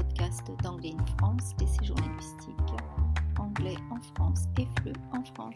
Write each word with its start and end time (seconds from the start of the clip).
podcast 0.00 0.50
d'Anglais 0.62 0.94
in 0.98 1.04
France, 1.18 1.54
des 1.58 1.66
séjours 1.66 1.96
linguistiques. 1.98 2.54
Anglais 3.38 3.76
en 3.90 4.00
France 4.14 4.44
et 4.58 4.66
FLE 4.80 4.92
en 5.12 5.22
France. 5.24 5.54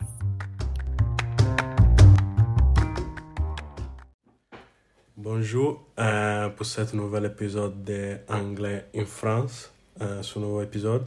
Bonjour 5.16 5.86
euh, 5.98 6.50
pour 6.50 6.66
ce 6.66 6.94
nouvel 6.94 7.24
épisode 7.24 7.84
de 7.84 8.18
Anglais 8.28 8.84
in 8.94 9.06
France. 9.06 9.72
Euh, 10.02 10.22
ce 10.22 10.38
nouveau 10.38 10.60
épisode, 10.60 11.06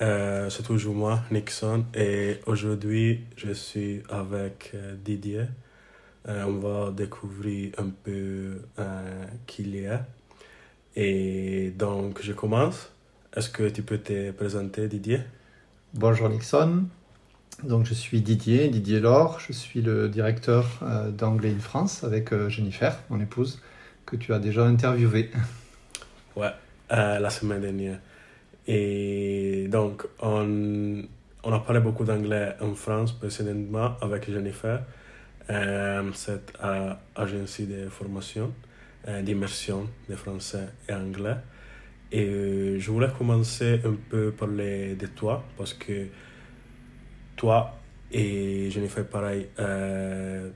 euh, 0.00 0.48
c'est 0.48 0.62
toujours 0.62 0.94
moi, 0.94 1.20
Nixon, 1.30 1.84
et 1.94 2.40
aujourd'hui 2.46 3.24
je 3.36 3.52
suis 3.52 4.02
avec 4.08 4.70
euh, 4.74 4.96
Didier. 4.96 5.48
Euh, 6.26 6.44
on 6.46 6.58
va 6.60 6.90
découvrir 6.92 7.72
un 7.76 7.90
peu 7.90 8.62
euh, 8.78 9.26
qui 9.46 9.64
il 9.64 9.76
est. 9.76 10.00
Et 10.96 11.72
donc 11.76 12.20
je 12.22 12.32
commence. 12.32 12.90
Est-ce 13.36 13.50
que 13.50 13.68
tu 13.68 13.82
peux 13.82 13.98
te 13.98 14.30
présenter, 14.30 14.86
Didier? 14.86 15.20
Bonjour 15.94 16.28
Nixon. 16.28 16.84
Donc 17.62 17.86
je 17.86 17.94
suis 17.94 18.20
Didier, 18.20 18.68
Didier 18.68 19.00
Laure. 19.00 19.40
Je 19.40 19.52
suis 19.52 19.82
le 19.82 20.08
directeur 20.08 20.68
euh, 20.82 21.10
d'Anglais 21.10 21.52
in 21.56 21.60
France 21.60 22.04
avec 22.04 22.32
euh, 22.32 22.48
Jennifer, 22.48 22.96
mon 23.10 23.20
épouse, 23.20 23.60
que 24.06 24.16
tu 24.16 24.32
as 24.32 24.38
déjà 24.38 24.64
interviewé. 24.64 25.30
Ouais, 26.36 26.50
euh, 26.90 27.20
la 27.20 27.30
semaine 27.30 27.60
dernière. 27.60 28.00
Et 28.66 29.68
donc, 29.70 30.04
on, 30.20 31.00
on 31.44 31.52
a 31.52 31.60
parlé 31.60 31.78
beaucoup 31.78 32.02
d'anglais 32.02 32.56
en 32.60 32.74
France 32.74 33.12
précédemment 33.12 33.94
avec 34.00 34.28
Jennifer, 34.28 34.82
cette 36.12 36.52
agence 37.14 37.60
de 37.60 37.88
formation, 37.88 38.52
d'immersion 39.22 39.88
de 40.08 40.14
français 40.14 40.68
et 40.88 40.92
anglais. 40.92 41.36
Et 42.12 42.26
euh, 42.26 42.78
je 42.78 42.90
voulais 42.90 43.10
commencer 43.16 43.80
un 43.84 43.96
peu 44.08 44.30
parler 44.30 44.94
de 44.94 45.06
toi 45.06 45.44
parce 45.56 45.74
que 45.74 46.06
toi 47.36 47.74
et 48.12 48.70
Jennifer, 48.70 49.04
pareil, 49.04 49.48
euh, 49.58 50.48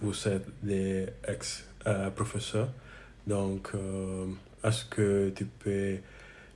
vous 0.00 0.28
êtes 0.28 0.46
des 0.62 1.06
ex-professeurs. 1.26 2.68
Donc, 3.26 3.70
euh, 3.74 4.26
est-ce 4.62 4.84
que 4.84 5.30
tu 5.30 5.46
peux 5.46 5.96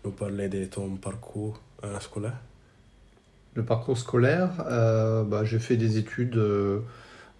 nous 0.04 0.12
parler 0.12 0.48
de 0.48 0.64
ton 0.66 0.96
parcours 0.96 1.60
euh, 1.82 1.98
scolaire? 1.98 2.38
Le 3.54 3.64
parcours 3.64 3.98
scolaire, 3.98 4.50
euh, 4.66 5.24
bah, 5.24 5.44
j'ai 5.44 5.58
fait 5.58 5.76
des 5.76 5.98
études, 5.98 6.36
euh, 6.36 6.80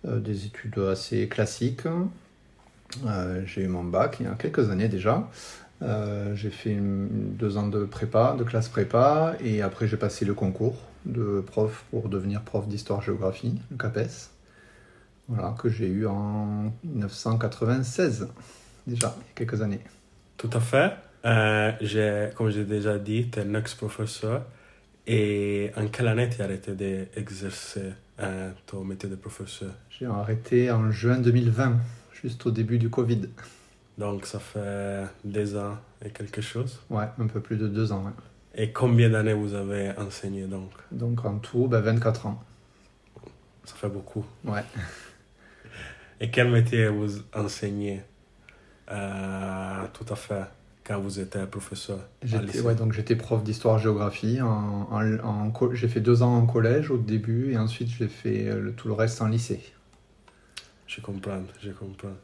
euh, 0.05 0.19
des 0.19 0.47
études 0.47 0.79
assez 0.79 1.29
classiques. 1.29 1.87
Euh, 3.07 3.43
j'ai 3.47 3.63
eu 3.63 3.69
mon 3.69 3.85
bac 3.85 4.19
il 4.21 4.27
y 4.27 4.29
a 4.29 4.35
quelques 4.35 4.71
années 4.71 4.89
déjà. 4.89 5.29
Euh, 5.83 6.35
j'ai 6.37 6.51
fait 6.51 6.71
une- 6.73 7.35
deux 7.37 7.57
ans 7.57 7.67
de 7.67 7.85
prépa, 7.85 8.37
de 8.39 8.45
classe 8.45 8.69
prépa, 8.69 9.35
et 9.41 9.61
après 9.63 9.89
j'ai 9.89 9.97
passé 9.97 10.25
le 10.25 10.35
concours 10.35 10.77
de 11.05 11.43
prof 11.47 11.85
pour 11.91 12.09
devenir 12.09 12.43
prof 12.43 12.67
d'histoire-géographie, 12.69 13.61
le 13.71 13.77
CAPES. 13.77 14.31
Voilà, 15.29 15.55
que 15.59 15.69
j'ai 15.69 15.89
eu 15.89 16.07
en 16.07 16.73
1996, 16.85 18.29
déjà, 18.87 19.15
il 19.17 19.21
y 19.21 19.23
a 19.31 19.35
quelques 19.35 19.63
années. 19.63 19.81
Tout 20.37 20.51
à 20.53 20.61
fait. 20.61 20.93
Euh, 21.25 21.73
j'ai, 21.81 22.29
comme 22.37 22.51
j'ai 22.51 22.65
déjà 22.65 22.99
dit, 22.99 23.31
tu 23.31 23.39
es 23.39 23.43
un 23.43 23.55
ex-professeur. 23.55 24.43
Et 25.07 25.71
en 25.77 25.87
quelle 25.89 26.09
année 26.09 26.29
tu 26.31 26.41
as 26.41 26.45
arrêté 26.45 26.73
d'exercer 26.73 27.93
euh, 28.21 28.51
ton 28.67 28.85
métier 28.85 29.09
de 29.09 29.17
professeur? 29.17 29.71
J'ai 29.91 30.07
arrêté 30.07 30.71
en 30.71 30.91
juin 30.91 31.19
2020, 31.19 31.77
juste 32.25 32.45
au 32.47 32.51
début 32.51 32.79
du 32.79 32.91
Covid. 32.91 33.29
Donc, 33.99 34.27
ça 34.27 34.41
fait 34.41 35.05
deux 35.25 35.57
ans 35.57 35.77
et 36.05 36.11
quelque 36.11 36.41
chose. 36.41 36.81
Ouais, 36.91 37.05
un 37.19 37.27
peu 37.29 37.39
plus 37.41 37.57
de 37.57 37.69
deux 37.69 37.93
ans. 37.93 38.05
ouais. 38.07 38.11
Et 38.57 38.73
combien 38.73 39.11
d'années 39.11 39.35
vous 39.35 39.55
avez 39.55 39.93
enseigné 39.99 40.47
donc? 40.47 40.71
Donc 40.91 41.25
en 41.25 41.39
tout, 41.39 41.67
bah, 41.69 41.81
24 41.81 42.27
ans. 42.27 42.43
Ça 43.65 43.75
fait 43.77 43.89
beaucoup. 43.89 44.25
Ouais. 44.45 44.65
Et 46.21 46.31
quel 46.31 46.51
métier 46.51 46.89
vous 46.89 47.09
enseignez 47.35 48.01
euh, 48.91 49.83
tout 49.93 50.07
à 50.13 50.17
fait 50.17 50.45
quand 50.85 51.01
vous 51.01 51.19
étiez 51.19 51.45
professeur 51.47 51.99
J'étais 52.23 52.61
ouais, 52.61 52.75
donc 52.75 52.93
j'étais 52.93 53.17
prof 53.17 53.43
d'histoire-géographie. 53.43 54.41
En, 54.43 54.89
en- 54.91 55.19
en 55.19 55.51
co- 55.51 55.75
j'ai 55.75 55.89
fait 55.89 56.01
deux 56.01 56.23
ans 56.23 56.37
en 56.37 56.47
collège 56.47 56.91
au 56.91 56.99
début 56.99 57.53
et 57.53 57.59
ensuite 57.59 57.89
j'ai 57.89 58.09
fait 58.09 58.49
euh, 58.49 58.61
le, 58.61 58.73
tout 58.73 58.89
le 58.89 58.95
reste 58.95 59.21
en 59.23 59.27
lycée. 59.29 59.61
Je 60.95 61.01
comprends, 61.01 61.43
je 61.61 61.71
comprends. 61.71 62.17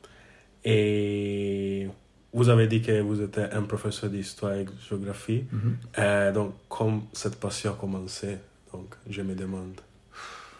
Et 0.64 1.88
vous 2.32 2.48
avez 2.48 2.68
dit 2.68 2.82
que 2.82 3.00
vous 3.00 3.20
étiez 3.20 3.44
un 3.52 3.62
professeur 3.62 4.10
d'histoire 4.10 4.54
et 4.54 4.64
de 4.64 4.70
géographie. 4.88 5.44
Euh, 5.98 6.30
donc, 6.32 6.54
comme 6.68 7.02
cette 7.12 7.36
passion 7.40 7.72
a 7.72 7.74
commencé, 7.74 8.38
donc 8.72 8.94
je 9.08 9.22
me 9.22 9.34
demande. 9.34 9.80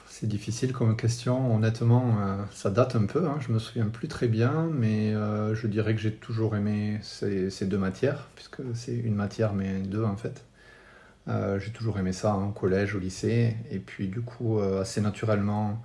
C'est 0.08 0.26
difficile 0.26 0.72
comme 0.72 0.96
question. 0.96 1.54
Honnêtement, 1.54 2.16
euh, 2.20 2.42
ça 2.50 2.70
date 2.70 2.96
un 2.96 3.06
peu. 3.06 3.26
Hein. 3.26 3.38
Je 3.40 3.52
me 3.52 3.60
souviens 3.60 3.86
plus 3.86 4.08
très 4.08 4.26
bien, 4.26 4.68
mais 4.72 5.14
euh, 5.14 5.54
je 5.54 5.68
dirais 5.68 5.94
que 5.94 6.00
j'ai 6.00 6.12
toujours 6.12 6.56
aimé 6.56 6.98
ces, 7.02 7.48
ces 7.50 7.66
deux 7.66 7.78
matières, 7.78 8.28
puisque 8.34 8.62
c'est 8.74 8.96
une 8.96 9.14
matière, 9.14 9.54
mais 9.54 9.80
deux 9.80 10.04
en 10.04 10.16
fait. 10.16 10.44
J'ai 11.60 11.70
toujours 11.70 11.96
aimé 11.96 12.12
ça 12.12 12.34
en 12.34 12.50
collège, 12.50 12.96
au 12.96 12.98
lycée, 12.98 13.54
et 13.70 13.78
puis 13.78 14.08
du 14.08 14.20
coup, 14.20 14.58
assez 14.58 15.00
naturellement, 15.00 15.80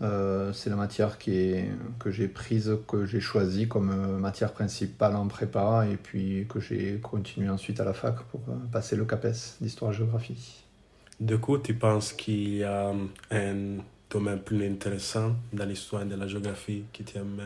euh, 0.00 0.52
c'est 0.52 0.70
la 0.70 0.76
matière 0.76 1.18
qui 1.18 1.36
est, 1.36 1.70
que 1.98 2.10
j'ai 2.10 2.28
prise, 2.28 2.76
que 2.88 3.04
j'ai 3.04 3.20
choisie 3.20 3.68
comme 3.68 3.90
euh, 3.90 4.18
matière 4.18 4.52
principale 4.52 5.14
en 5.14 5.26
prépa, 5.28 5.86
et 5.90 5.96
puis 5.96 6.46
que 6.48 6.60
j'ai 6.60 6.98
continué 7.02 7.48
ensuite 7.48 7.78
à 7.80 7.84
la 7.84 7.92
fac 7.92 8.22
pour 8.24 8.40
euh, 8.48 8.54
passer 8.72 8.96
le 8.96 9.04
CAPES 9.04 9.58
d'histoire-géographie. 9.60 10.64
Du 11.20 11.38
coup, 11.38 11.58
tu 11.58 11.74
penses 11.74 12.12
qu'il 12.12 12.56
y 12.56 12.64
a 12.64 12.92
un 13.30 13.54
domaine 14.10 14.40
plus 14.40 14.66
intéressant 14.66 15.36
dans 15.52 15.64
l'histoire 15.64 16.02
et 16.02 16.06
de 16.06 16.16
la 16.16 16.26
géographie 16.26 16.84
qui 16.92 17.04
t'aime 17.04 17.40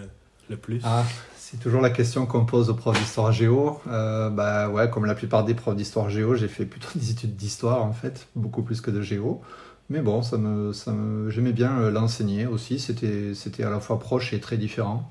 le 0.48 0.56
plus? 0.56 0.80
Ah, 0.84 1.04
c'est 1.36 1.58
toujours 1.58 1.80
la 1.80 1.90
question 1.90 2.26
qu'on 2.26 2.44
pose 2.44 2.70
aux 2.70 2.74
profs 2.74 2.98
d'histoire 2.98 3.32
géo. 3.32 3.80
Euh, 3.88 4.30
bah 4.30 4.68
ouais, 4.68 4.88
comme 4.90 5.04
la 5.04 5.14
plupart 5.14 5.44
des 5.44 5.54
profs 5.54 5.76
d'histoire 5.76 6.10
géo, 6.10 6.34
j'ai 6.34 6.48
fait 6.48 6.64
plutôt 6.64 6.88
des 6.94 7.10
études 7.10 7.36
d'histoire 7.36 7.84
en 7.84 7.92
fait, 7.92 8.28
beaucoup 8.34 8.62
plus 8.62 8.80
que 8.80 8.90
de 8.90 9.02
géo. 9.02 9.42
Mais 9.88 10.00
bon, 10.00 10.22
ça 10.22 10.36
me, 10.36 10.72
ça 10.72 10.92
j'aimais 11.28 11.52
bien 11.52 11.80
euh, 11.80 11.90
l'enseigner 11.90 12.46
aussi. 12.46 12.78
C'était, 12.78 13.34
c'était 13.34 13.62
à 13.62 13.70
la 13.70 13.80
fois 13.80 13.98
proche 13.98 14.32
et 14.32 14.40
très 14.40 14.56
différent. 14.56 15.10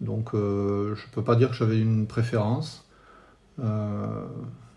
Donc 0.00 0.34
euh, 0.34 0.94
je 0.94 1.06
peux 1.12 1.24
pas 1.24 1.36
dire 1.36 1.50
que 1.50 1.56
j'avais 1.56 1.80
une 1.80 2.06
préférence. 2.06 2.88
Euh, 3.60 4.24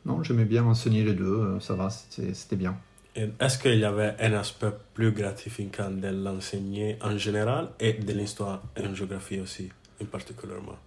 non, 0.05 0.23
j'aimais 0.23 0.45
bien 0.45 0.63
enseigner 0.63 1.03
les 1.03 1.13
deux. 1.13 1.59
Ça 1.59 1.75
va, 1.75 1.89
c'était, 1.89 2.55
bien. 2.55 2.75
Est-ce 3.15 3.57
qu'il 3.57 3.79
y 3.79 3.85
avait 3.85 4.15
un 4.19 4.33
aspect 4.33 4.73
plus 4.93 5.11
gratifiant 5.11 5.89
de 5.89 6.07
l'enseigner 6.07 6.97
en 7.01 7.17
général 7.17 7.69
et 7.79 7.93
de 7.93 8.13
l'histoire 8.13 8.61
et 8.75 8.85
en 8.85 8.93
géographie 8.93 9.39
aussi, 9.39 9.69
en 10.01 10.05
particulièrement 10.05 10.77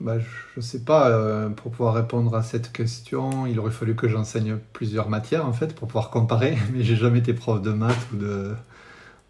Bah, 0.00 0.16
je 0.54 0.60
sais 0.60 0.84
pas, 0.84 1.08
euh, 1.08 1.48
pour 1.48 1.70
pouvoir 1.72 1.94
répondre 1.94 2.34
à 2.34 2.42
cette 2.42 2.70
question, 2.70 3.46
il 3.46 3.58
aurait 3.58 3.70
fallu 3.70 3.96
que 3.96 4.08
j'enseigne 4.08 4.58
plusieurs 4.74 5.08
matières 5.08 5.46
en 5.46 5.54
fait 5.54 5.74
pour 5.74 5.88
pouvoir 5.88 6.10
comparer, 6.10 6.56
mais 6.72 6.82
j'ai 6.84 6.96
jamais 6.96 7.20
été 7.20 7.32
prof 7.32 7.62
de 7.62 7.70
maths 7.70 7.96
ou 8.12 8.16
de, 8.16 8.54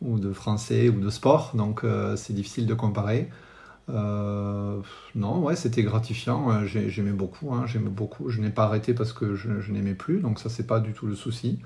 ou 0.03 0.19
de 0.19 0.33
français 0.33 0.89
ou 0.91 1.01
de 1.01 1.11
sport, 1.11 1.53
donc 1.57 1.85
euh, 1.85 2.17
c'est 2.17 2.35
difficile 2.35 2.67
de 2.67 2.75
comparer. 2.75 3.31
Euh, 3.91 4.81
non, 5.17 5.41
ouais, 5.45 5.57
c'était 5.57 5.83
gratifiant, 5.85 6.65
j'ai- 6.67 6.91
j'aimais 6.91 7.13
beaucoup, 7.13 7.55
hein, 7.55 7.67
j'aimais 7.67 7.91
beaucoup. 7.91 8.31
Je 8.31 8.41
n'ai 8.41 8.51
pas 8.51 8.65
arrêté 8.65 8.95
parce 8.95 9.13
que 9.13 9.35
je, 9.37 9.61
je 9.61 9.73
n'aimais 9.73 9.95
plus, 9.95 10.21
donc 10.21 10.41
ça 10.41 10.51
c'est 10.51 10.67
pas 10.67 10.81
du 10.81 10.93
tout 10.95 11.07
le 11.07 11.17
souci. 11.17 11.61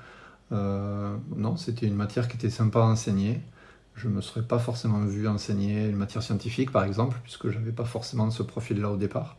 Non, 1.37 1.57
c'était 1.57 1.87
une 1.87 1.95
matière 1.95 2.29
qui 2.29 2.37
était 2.37 2.51
sympa 2.51 2.81
à 2.81 2.83
enseigner. 2.85 3.41
Je 3.95 4.09
me 4.09 4.21
serais 4.21 4.43
pas 4.43 4.59
forcément 4.59 5.01
vu 5.01 5.29
enseigner 5.29 5.89
une 5.89 5.97
matière 5.97 6.23
scientifique, 6.23 6.71
par 6.71 6.85
exemple, 6.85 7.19
puisque 7.23 7.51
j'avais 7.51 7.73
pas 7.73 7.85
forcément 7.85 8.31
ce 8.31 8.43
profil-là 8.43 8.91
au 8.91 8.97
départ. 8.97 9.37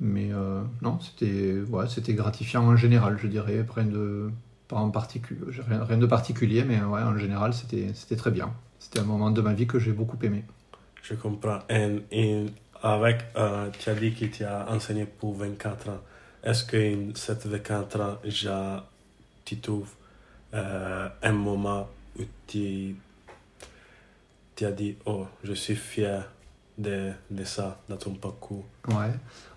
Mais 0.00 0.32
euh, 0.32 0.62
non, 0.82 1.00
c'était 1.00 1.60
ouais, 1.68 1.88
c'était 1.88 2.14
gratifiant 2.14 2.62
en 2.64 2.76
général, 2.76 3.18
je 3.20 3.26
dirais, 3.26 3.66
rien 3.74 3.84
de 3.84 4.30
pas 4.68 4.76
en 4.76 4.90
particulier, 4.90 5.40
rien, 5.88 5.96
de 5.96 6.06
particulier, 6.06 6.62
mais 6.62 6.80
ouais, 6.80 7.00
en 7.00 7.16
général, 7.16 7.54
c'était 7.54 8.16
très 8.16 8.30
bien. 8.30 8.52
C'était 8.78 9.00
un 9.00 9.04
moment 9.04 9.30
de 9.30 9.40
ma 9.40 9.54
vie 9.54 9.66
que 9.66 9.78
j'ai 9.78 9.92
beaucoup 9.92 10.18
aimé. 10.22 10.44
Je 11.02 11.14
comprends. 11.14 11.60
Et, 11.70 12.46
avec, 12.82 13.24
euh, 13.36 13.70
tu 13.78 13.90
as 13.90 13.94
dit 13.94 14.12
que 14.12 14.26
tu 14.26 14.44
enseigné 14.44 15.04
pour 15.06 15.34
24 15.34 15.88
ans. 15.88 16.00
Est-ce 16.44 16.64
que 16.64 17.12
cette 17.14 17.46
24 17.46 18.00
ans, 18.00 18.18
tu 19.44 19.58
trouves 19.58 19.90
euh, 20.54 21.08
un 21.22 21.32
moment 21.32 21.88
où 22.18 22.22
tu, 22.46 22.94
tu 24.58 24.66
as 24.66 24.72
dit, 24.72 24.96
oh, 25.06 25.24
je 25.44 25.52
suis 25.52 25.76
fier 25.76 26.28
de, 26.78 27.12
de 27.30 27.44
ça 27.44 27.80
dans 27.88 27.96
ton 27.96 28.10
parcours 28.10 28.64
Ouais. 28.88 29.12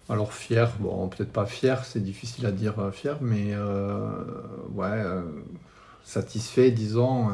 Alors 0.09 0.31
fier, 0.31 0.71
bon, 0.79 1.07
peut-être 1.07 1.31
pas 1.31 1.47
fier, 1.47 1.83
c'est 1.85 2.03
difficile 2.03 2.45
à 2.45 2.51
dire 2.51 2.77
euh, 2.79 2.91
fier, 2.91 3.17
mais 3.19 3.47
euh, 3.53 4.11
ouais, 4.75 4.85
euh, 4.91 5.23
satisfait, 6.03 6.69
disons. 6.69 7.29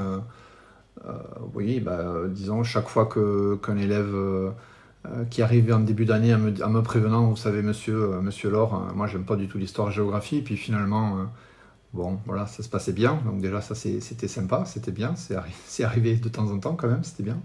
oui, 1.54 1.82
bah, 1.82 2.06
disons, 2.30 2.64
chaque 2.64 2.88
fois 2.88 3.06
que 3.06 3.56
qu'un 3.56 3.78
élève 3.78 4.16
qui 5.30 5.42
arrivait 5.42 5.74
en 5.74 5.82
début 5.82 6.06
d'année 6.06 6.32
à 6.32 6.38
me, 6.38 6.52
me, 6.52 6.82
prévenant, 6.82 7.26
vous 7.26 7.36
savez, 7.36 7.62
monsieur, 7.62 8.22
monsieur 8.22 8.50
Laure, 8.50 8.94
moi 8.96 9.08
j'aime 9.08 9.26
pas 9.26 9.36
du 9.36 9.50
tout 9.50 9.58
l'histoire-géographie, 9.58 10.42
puis 10.42 10.56
finalement, 10.56 11.28
bon, 11.98 12.20
voilà, 12.26 12.46
ça 12.46 12.64
se 12.64 12.70
passait 12.70 12.94
bien, 12.94 13.20
donc 13.26 13.42
déjà 13.42 13.60
ça 13.60 13.76
c'était 13.76 14.28
sympa, 14.28 14.64
c'était 14.66 14.92
bien, 14.92 15.16
c'est 15.66 15.84
arrivé 15.84 16.16
de 16.16 16.30
temps 16.30 16.50
en 16.52 16.60
temps 16.60 16.76
quand 16.76 16.88
même, 16.88 17.04
c'était 17.04 17.24
bien. 17.24 17.42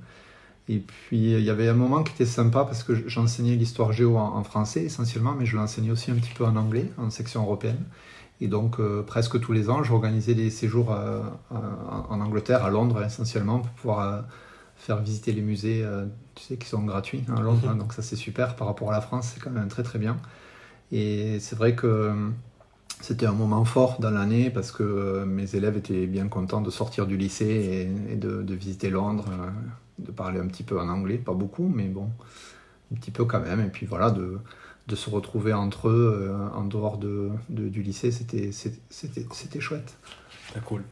Et 0.68 0.78
puis 0.78 1.32
il 1.32 1.42
y 1.42 1.50
avait 1.50 1.68
un 1.68 1.74
moment 1.74 2.04
qui 2.04 2.12
était 2.12 2.26
sympa 2.26 2.64
parce 2.64 2.84
que 2.84 3.08
j'enseignais 3.08 3.56
l'histoire 3.56 3.92
géo 3.92 4.16
en, 4.16 4.44
français 4.44 4.84
essentiellement, 4.84 5.34
mais 5.36 5.44
je 5.44 5.56
l'enseignais 5.56 5.90
aussi 5.90 6.12
un 6.12 6.14
petit 6.14 6.32
peu 6.34 6.44
en 6.44 6.54
anglais, 6.54 6.88
en 6.98 7.10
section 7.10 7.42
européenne. 7.42 7.84
Et 8.40 8.46
donc 8.46 8.78
euh, 8.78 9.02
presque 9.02 9.40
tous 9.40 9.52
les 9.52 9.70
ans, 9.70 9.82
j'organisais 9.82 10.34
des 10.34 10.50
séjours 10.50 10.92
euh, 10.92 11.20
en 11.50 12.20
Angleterre, 12.20 12.64
à 12.64 12.70
Londres 12.70 13.02
essentiellement, 13.04 13.58
pour 13.58 13.70
pouvoir 13.72 14.00
euh, 14.00 14.22
faire 14.76 14.98
visiter 14.98 15.32
les 15.32 15.42
musées, 15.42 15.84
tu 16.36 16.44
sais, 16.44 16.56
qui 16.56 16.68
sont 16.68 16.82
gratuits 16.84 17.24
à 17.36 17.40
Londres. 17.40 17.74
Donc 17.78 17.92
ça 17.92 18.02
c'est 18.02 18.16
super 18.16 18.54
par 18.54 18.68
rapport 18.68 18.90
à 18.90 18.92
la 18.92 19.00
France, 19.00 19.32
c'est 19.34 19.40
quand 19.40 19.50
même 19.50 19.68
très 19.68 19.82
très 19.82 19.98
bien. 19.98 20.16
Et 20.92 21.40
c'est 21.40 21.56
vrai 21.56 21.74
que 21.74 22.30
c'était 23.02 23.26
un 23.26 23.32
moment 23.32 23.64
fort 23.64 23.98
dans 24.00 24.10
l'année 24.10 24.50
parce 24.50 24.72
que 24.72 25.24
mes 25.24 25.54
élèves 25.54 25.76
étaient 25.76 26.06
bien 26.06 26.28
contents 26.28 26.60
de 26.60 26.70
sortir 26.70 27.06
du 27.06 27.16
lycée 27.16 27.90
et, 28.08 28.16
de, 28.16 28.42
de, 28.42 28.54
visiter 28.54 28.90
Londres 28.90 29.26
de 29.98 30.10
parler 30.10 30.40
un 30.40 30.46
petit 30.46 30.62
peu 30.62 30.80
en 30.80 30.88
anglais, 30.88 31.18
pas 31.18 31.32
beaucoup, 31.32 31.68
mais 31.68 31.84
bon, 31.84 32.08
un 32.92 32.96
petit 32.96 33.10
peu 33.10 33.24
quand 33.24 33.40
même. 33.40 33.60
Et 33.60 33.68
puis 33.68 33.86
voilà, 33.86 34.10
de, 34.10 34.38
de 34.86 34.96
se 34.96 35.10
retrouver 35.10 35.52
entre 35.52 35.88
eux 35.88 36.28
euh, 36.28 36.48
en 36.56 36.64
dehors 36.64 36.98
de, 36.98 37.30
du 37.48 37.82
lycée, 37.82 38.10
c'était, 38.10 38.50
c'était, 38.52 39.60
chouette. 39.60 39.96
C'est 40.52 40.64
cool. 40.64 40.82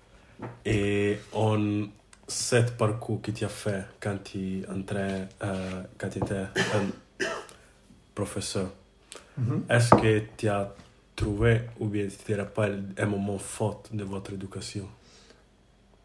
Et 0.64 1.18
on, 1.32 1.88
cet 2.26 2.76
parcours 2.76 3.20
que 3.20 3.30
tu 3.30 3.44
as 3.44 3.48
fait 3.48 3.84
quand 4.00 4.16
tu 4.22 4.64
entrais, 4.74 5.28
euh, 5.42 5.82
quand 5.98 6.08
tu 6.08 6.18
étais 6.18 6.34
un 6.34 7.26
professeur, 8.14 8.70
mm-hmm. 9.38 9.74
est-ce 9.74 9.90
que 9.90 10.22
tu 10.36 10.48
as 10.48 10.74
trouvé 11.20 11.60
ou 11.78 11.86
bien 11.86 12.06
tu 12.06 12.16
te 12.16 12.32
rappelles 12.32 12.82
un 12.96 13.06
moment 13.06 13.38
fort 13.38 13.82
de 13.92 14.04
votre 14.04 14.32
éducation? 14.32 14.86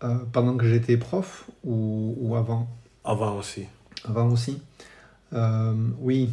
Euh, 0.04 0.18
Pendant 0.34 0.58
que 0.58 0.68
j'étais 0.68 0.98
prof 0.98 1.46
ou, 1.64 2.16
ou 2.20 2.36
avant? 2.36 2.68
Avant 3.04 3.38
aussi. 3.38 3.66
Avant 4.04 4.30
aussi. 4.30 4.62
Euh, 5.34 5.74
oui, 6.00 6.32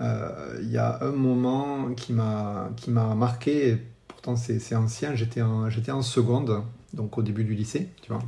euh, 0.00 0.58
il 0.60 0.70
y 0.70 0.78
a 0.78 0.98
un 1.02 1.12
moment 1.12 1.94
qui 1.94 2.12
m'a 2.12 2.70
marqué, 3.14 3.78
pourtant 4.08 4.34
c'est 4.36 4.74
ancien, 4.74 5.14
j'étais 5.14 5.42
en, 5.42 5.68
en 5.68 6.02
seconde, 6.02 6.62
donc 6.92 7.16
au 7.18 7.22
début 7.22 7.44
du 7.44 7.54
lycée, 7.54 7.88
tu 8.02 8.12
vois. 8.12 8.22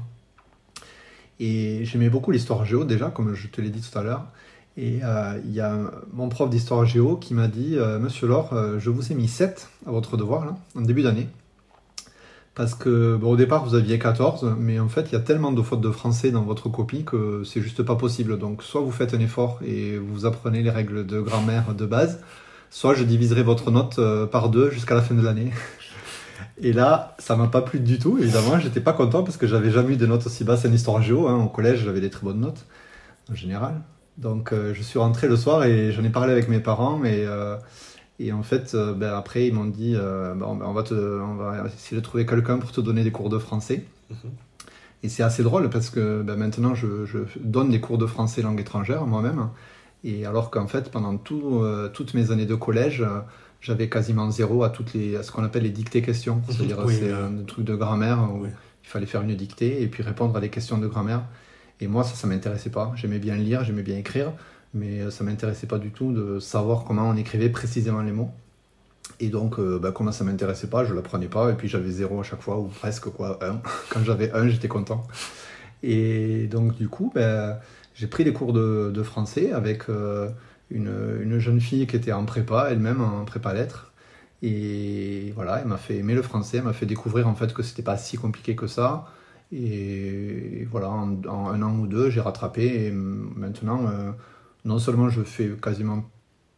Et 1.41 1.85
j'aimais 1.85 2.11
beaucoup 2.11 2.31
l'histoire 2.31 2.64
géo 2.64 2.85
déjà, 2.85 3.11
comme 3.11 3.35
je 3.35 3.49
te 3.49 3.61
l'ai 3.61 3.70
dit 3.70 3.82
tout 3.82 3.99
à 3.99 4.03
l'heure. 4.03 4.26
Et 4.76 5.00
euh, 5.02 5.38
il 5.44 5.52
y 5.52 5.61
a 5.61 5.90
mon 6.12 6.28
prof 6.28 6.50
d'histoire 6.50 6.84
géo 6.84 7.17
qui 7.17 7.32
m'a 7.34 7.49
dit 7.49 7.76
Monsieur 8.00 8.26
Laure, 8.26 8.55
je 8.78 8.90
vous 8.90 9.12
ai 9.12 9.14
mis 9.14 9.28
7 9.28 9.69
à 9.87 9.90
votre 9.90 10.17
devoir, 10.17 10.44
là, 10.44 10.56
en 10.76 10.82
début 10.82 11.02
d'année. 11.02 11.28
Parce 12.56 12.75
que 12.75 13.20
au 13.23 13.37
départ, 13.37 13.67
vous 13.67 13.75
aviez 13.75 13.99
14, 13.99 14.56
mais 14.58 14.81
en 14.81 14.88
fait, 14.88 15.08
il 15.11 15.12
y 15.12 15.17
a 15.17 15.20
tellement 15.20 15.52
de 15.52 15.61
fautes 15.61 15.82
de 15.82 15.90
français 15.90 16.31
dans 16.31 16.43
votre 16.43 16.70
copie 16.70 17.05
que 17.05 17.43
c'est 17.44 17.61
juste 17.61 17.82
pas 17.82 17.96
possible. 17.96 18.38
Donc, 18.38 18.62
soit 18.62 18.81
vous 18.81 18.90
faites 18.90 19.12
un 19.12 19.20
effort 19.20 19.61
et 19.62 19.99
vous 19.99 20.25
apprenez 20.25 20.62
les 20.62 20.70
règles 20.70 21.05
de 21.05 21.20
grammaire 21.20 21.75
de 21.75 21.84
base, 21.84 22.19
soit 22.70 22.94
je 22.94 23.05
diviserai 23.05 23.43
votre 23.43 23.70
note 23.70 23.99
euh, 23.99 24.26
par 24.26 24.49
deux 24.49 24.70
jusqu'à 24.70 24.94
la 24.94 25.02
fin 25.02 25.14
de 25.14 25.20
l'année. 25.20 25.50
Et 26.58 26.72
là, 26.72 27.14
ça 27.19 27.37
m'a 27.37 27.49
pas 27.49 27.61
plu 27.61 27.79
du 27.79 27.99
tout. 27.99 28.17
Évidemment, 28.19 28.58
j'étais 28.58 28.81
pas 28.81 28.94
content 28.94 29.22
parce 29.22 29.37
que 29.37 29.46
j'avais 29.46 29.70
jamais 29.70 29.93
eu 29.93 29.96
de 29.99 30.06
notes 30.06 30.25
aussi 30.25 30.43
basses 30.43 30.64
en 30.64 30.72
histoire 30.72 31.02
géo. 31.02 31.29
Hein. 31.29 31.44
Au 31.44 31.49
collège, 31.49 31.84
j'avais 31.84 32.00
des 32.00 32.08
très 32.08 32.25
bonnes 32.25 32.40
notes, 32.40 32.64
en 33.31 33.34
général. 33.34 33.82
Donc, 34.18 34.52
euh, 34.52 34.72
je 34.72 34.82
suis 34.82 34.98
rentré 34.98 35.28
le 35.28 35.36
soir 35.36 35.64
et 35.64 35.92
j'en 35.92 36.02
ai 36.02 36.08
parlé 36.08 36.32
avec 36.32 36.48
mes 36.48 36.60
parents. 36.60 36.98
Mais 36.98 37.24
euh, 37.26 37.56
et 38.18 38.32
en 38.32 38.42
fait, 38.42 38.74
euh, 38.74 38.94
ben, 38.94 39.12
après, 39.12 39.46
ils 39.46 39.54
m'ont 39.54 39.66
dit 39.66 39.94
ben, 39.94 40.42
on, 40.42 40.72
va 40.72 40.82
te, 40.82 40.94
on 40.94 41.34
va 41.34 41.66
essayer 41.66 41.96
de 41.96 42.02
trouver 42.02 42.24
quelqu'un 42.24 42.58
pour 42.58 42.72
te 42.72 42.80
donner 42.80 43.04
des 43.04 43.12
cours 43.12 43.28
de 43.28 43.38
français. 43.38 43.84
Mhm. 44.10 44.30
Et 45.02 45.08
c'est 45.08 45.22
assez 45.22 45.42
drôle 45.42 45.68
parce 45.68 45.90
que 45.90 46.22
ben, 46.22 46.36
maintenant, 46.36 46.74
je, 46.74 47.04
je, 47.04 47.18
donne 47.40 47.70
des 47.70 47.80
cours 47.80 47.98
de 47.98 48.06
français 48.06 48.42
langue 48.42 48.60
étrangère 48.60 49.06
moi-même. 49.06 49.50
Et 50.04 50.24
alors 50.24 50.50
qu'en 50.50 50.66
fait, 50.66 50.90
pendant 50.90 51.16
tout, 51.16 51.64
toutes 51.92 52.14
mes 52.14 52.30
années 52.30 52.46
de 52.46 52.54
collège, 52.54 53.04
j'avais 53.60 53.88
quasiment 53.88 54.30
zéro 54.30 54.62
à, 54.62 54.70
toutes 54.70 54.94
les, 54.94 55.16
à 55.16 55.24
ce 55.24 55.32
qu'on 55.32 55.42
appelle 55.42 55.64
les 55.64 55.70
dictées 55.70 56.00
questions. 56.00 56.42
C'est-à-dire, 56.48 56.78
c'est 56.88 57.10
un 57.10 57.44
truc 57.44 57.64
de 57.64 57.74
grammaire 57.74 58.28
où 58.32 58.46
il 58.46 58.52
fallait 58.88 59.06
faire 59.06 59.22
une 59.22 59.34
dictée 59.34 59.82
et 59.82 59.88
puis 59.88 60.04
répondre 60.04 60.36
à 60.36 60.40
des 60.40 60.48
questions 60.48 60.78
de 60.78 60.86
grammaire. 60.86 61.22
Et 61.81 61.87
moi, 61.88 62.05
ça, 62.05 62.14
ça 62.14 62.26
m'intéressait 62.26 62.70
pas. 62.70 62.93
J'aimais 62.96 63.19
bien 63.19 63.37
lire, 63.37 63.64
j'aimais 63.64 63.82
bien 63.82 63.96
écrire 63.96 64.32
mais 64.76 65.00
euh, 65.00 65.11
ça 65.11 65.25
m'intéressait 65.25 65.67
pas 65.67 65.78
du 65.78 65.90
tout 65.90 66.12
de 66.12 66.38
savoir 66.38 66.84
comment 66.84 67.08
on 67.08 67.17
écrivait 67.17 67.49
précisément 67.49 68.02
les 68.02 68.12
mots. 68.12 68.31
Et 69.20 69.28
donc, 69.28 69.58
euh, 69.58 69.78
bah, 69.78 69.93
comment 69.93 70.12
ça 70.12 70.25
m'intéressait 70.25 70.69
pas, 70.69 70.84
je 70.84 70.94
l'apprenais 70.94 71.28
pas, 71.28 71.50
et 71.50 71.55
puis 71.55 71.69
j'avais 71.69 71.90
zéro 71.90 72.20
à 72.20 72.23
chaque 72.23 72.43
fois, 72.43 72.58
ou 72.58 72.67
presque 72.67 73.08
quoi, 73.08 73.38
un. 73.43 73.61
Quand 73.90 74.05
j'avais 74.05 74.31
un, 74.32 74.49
j'étais 74.49 74.69
content. 74.69 75.06
Et 75.82 76.46
donc, 76.49 76.76
du 76.76 76.88
coup, 76.88 77.11
bah, 77.14 77.61
j'ai 77.94 78.06
pris 78.06 78.25
des 78.25 78.32
cours 78.32 78.52
de, 78.52 79.02
français 79.02 79.52
avec 79.52 79.88
euh, 79.88 80.29
une, 80.70 80.93
une, 81.22 81.38
jeune 81.38 81.61
fille 81.61 81.87
qui 81.87 81.96
était 81.96 82.12
en 82.12 82.25
prépa, 82.25 82.69
elle-même 82.70 83.00
en 83.00 83.25
prépa 83.25 83.55
lettres. 83.55 83.93
Et 84.43 85.32
voilà, 85.34 85.61
elle 85.61 85.69
m'a 85.69 85.79
fait 85.79 85.96
aimer 85.96 86.14
le 86.14 86.22
français, 86.22 86.58
elle 86.58 86.64
m'a 86.64 86.75
fait 86.75 86.87
découvrir 86.87 87.26
en 87.26 87.34
fait 87.34 87.55
que 87.55 87.62
c'était 87.62 87.82
pas 87.82 87.96
si 87.96 88.19
compliqué 88.19 88.55
que 88.55 88.67
ça. 88.67 89.06
Et 89.52 90.66
voilà, 90.70 90.90
en, 90.90 91.19
un 91.28 91.62
an 91.62 91.78
ou 91.78 91.87
deux, 91.87 92.10
j'ai 92.10 92.20
rattrapé, 92.20 92.87
et 92.87 92.90
maintenant 92.90 93.81
non 94.66 94.78
seulement 94.78 95.08
je 95.08 95.22
fais 95.22 95.48
quasiment 95.62 96.04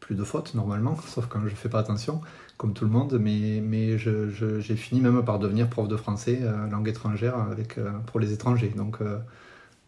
plus 0.00 0.14
de 0.16 0.24
fautes 0.24 0.54
normalement, 0.54 0.96
sauf 1.06 1.26
quand 1.26 1.40
je 1.46 1.54
fais 1.54 1.68
pas 1.68 1.78
attention, 1.78 2.20
comme 2.56 2.72
tout 2.72 2.84
le 2.84 2.90
monde, 2.90 3.18
mais, 3.20 3.60
mais 3.62 3.98
j'ai 3.98 4.76
fini 4.76 5.00
même 5.00 5.22
par 5.22 5.38
devenir 5.38 5.68
prof 5.68 5.86
de 5.86 5.96
français, 5.96 6.40
euh, 6.42 6.68
langue 6.68 6.88
étrangère, 6.88 7.36
avec, 7.36 7.78
euh, 7.78 7.90
pour 8.06 8.18
les 8.18 8.32
étrangers. 8.32 8.72
Donc 8.76 9.00
euh, 9.00 9.18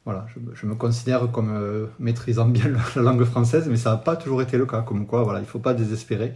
voilà, 0.04 0.26
je, 0.54 0.66
me 0.66 0.74
considère 0.74 1.30
comme 1.32 1.88
maîtrisant 1.98 2.48
bien 2.56 2.70
la 2.94 3.02
langue 3.02 3.24
française, 3.24 3.66
mais 3.68 3.76
ça 3.76 3.90
n'a 3.90 3.96
pas 3.96 4.16
toujours 4.16 4.42
été 4.42 4.56
le 4.56 4.66
cas. 4.66 4.82
Comme 4.82 5.06
quoi, 5.06 5.24
voilà, 5.24 5.40
il 5.40 5.42
ne 5.42 5.48
faut 5.48 5.58
pas 5.58 5.74
désespérer. 5.74 6.34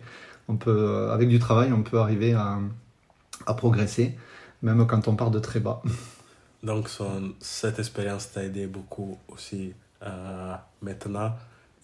On 0.48 0.56
peut, 0.56 1.08
avec 1.10 1.28
du 1.28 1.38
travail, 1.38 1.72
on 1.72 1.82
peut 1.82 1.98
arriver 1.98 2.34
à, 2.34 2.58
à 3.46 3.54
progresser, 3.54 4.16
même 4.62 4.86
quand 4.86 5.08
on 5.08 5.16
part 5.16 5.30
de 5.30 5.38
très 5.38 5.60
bas. 5.60 5.82
Donc 6.64 6.88
cette 7.40 7.78
expérience 7.78 8.32
t'a 8.32 8.42
aidé 8.42 8.66
beaucoup 8.66 9.18
aussi 9.28 9.74
maintenant 10.82 11.34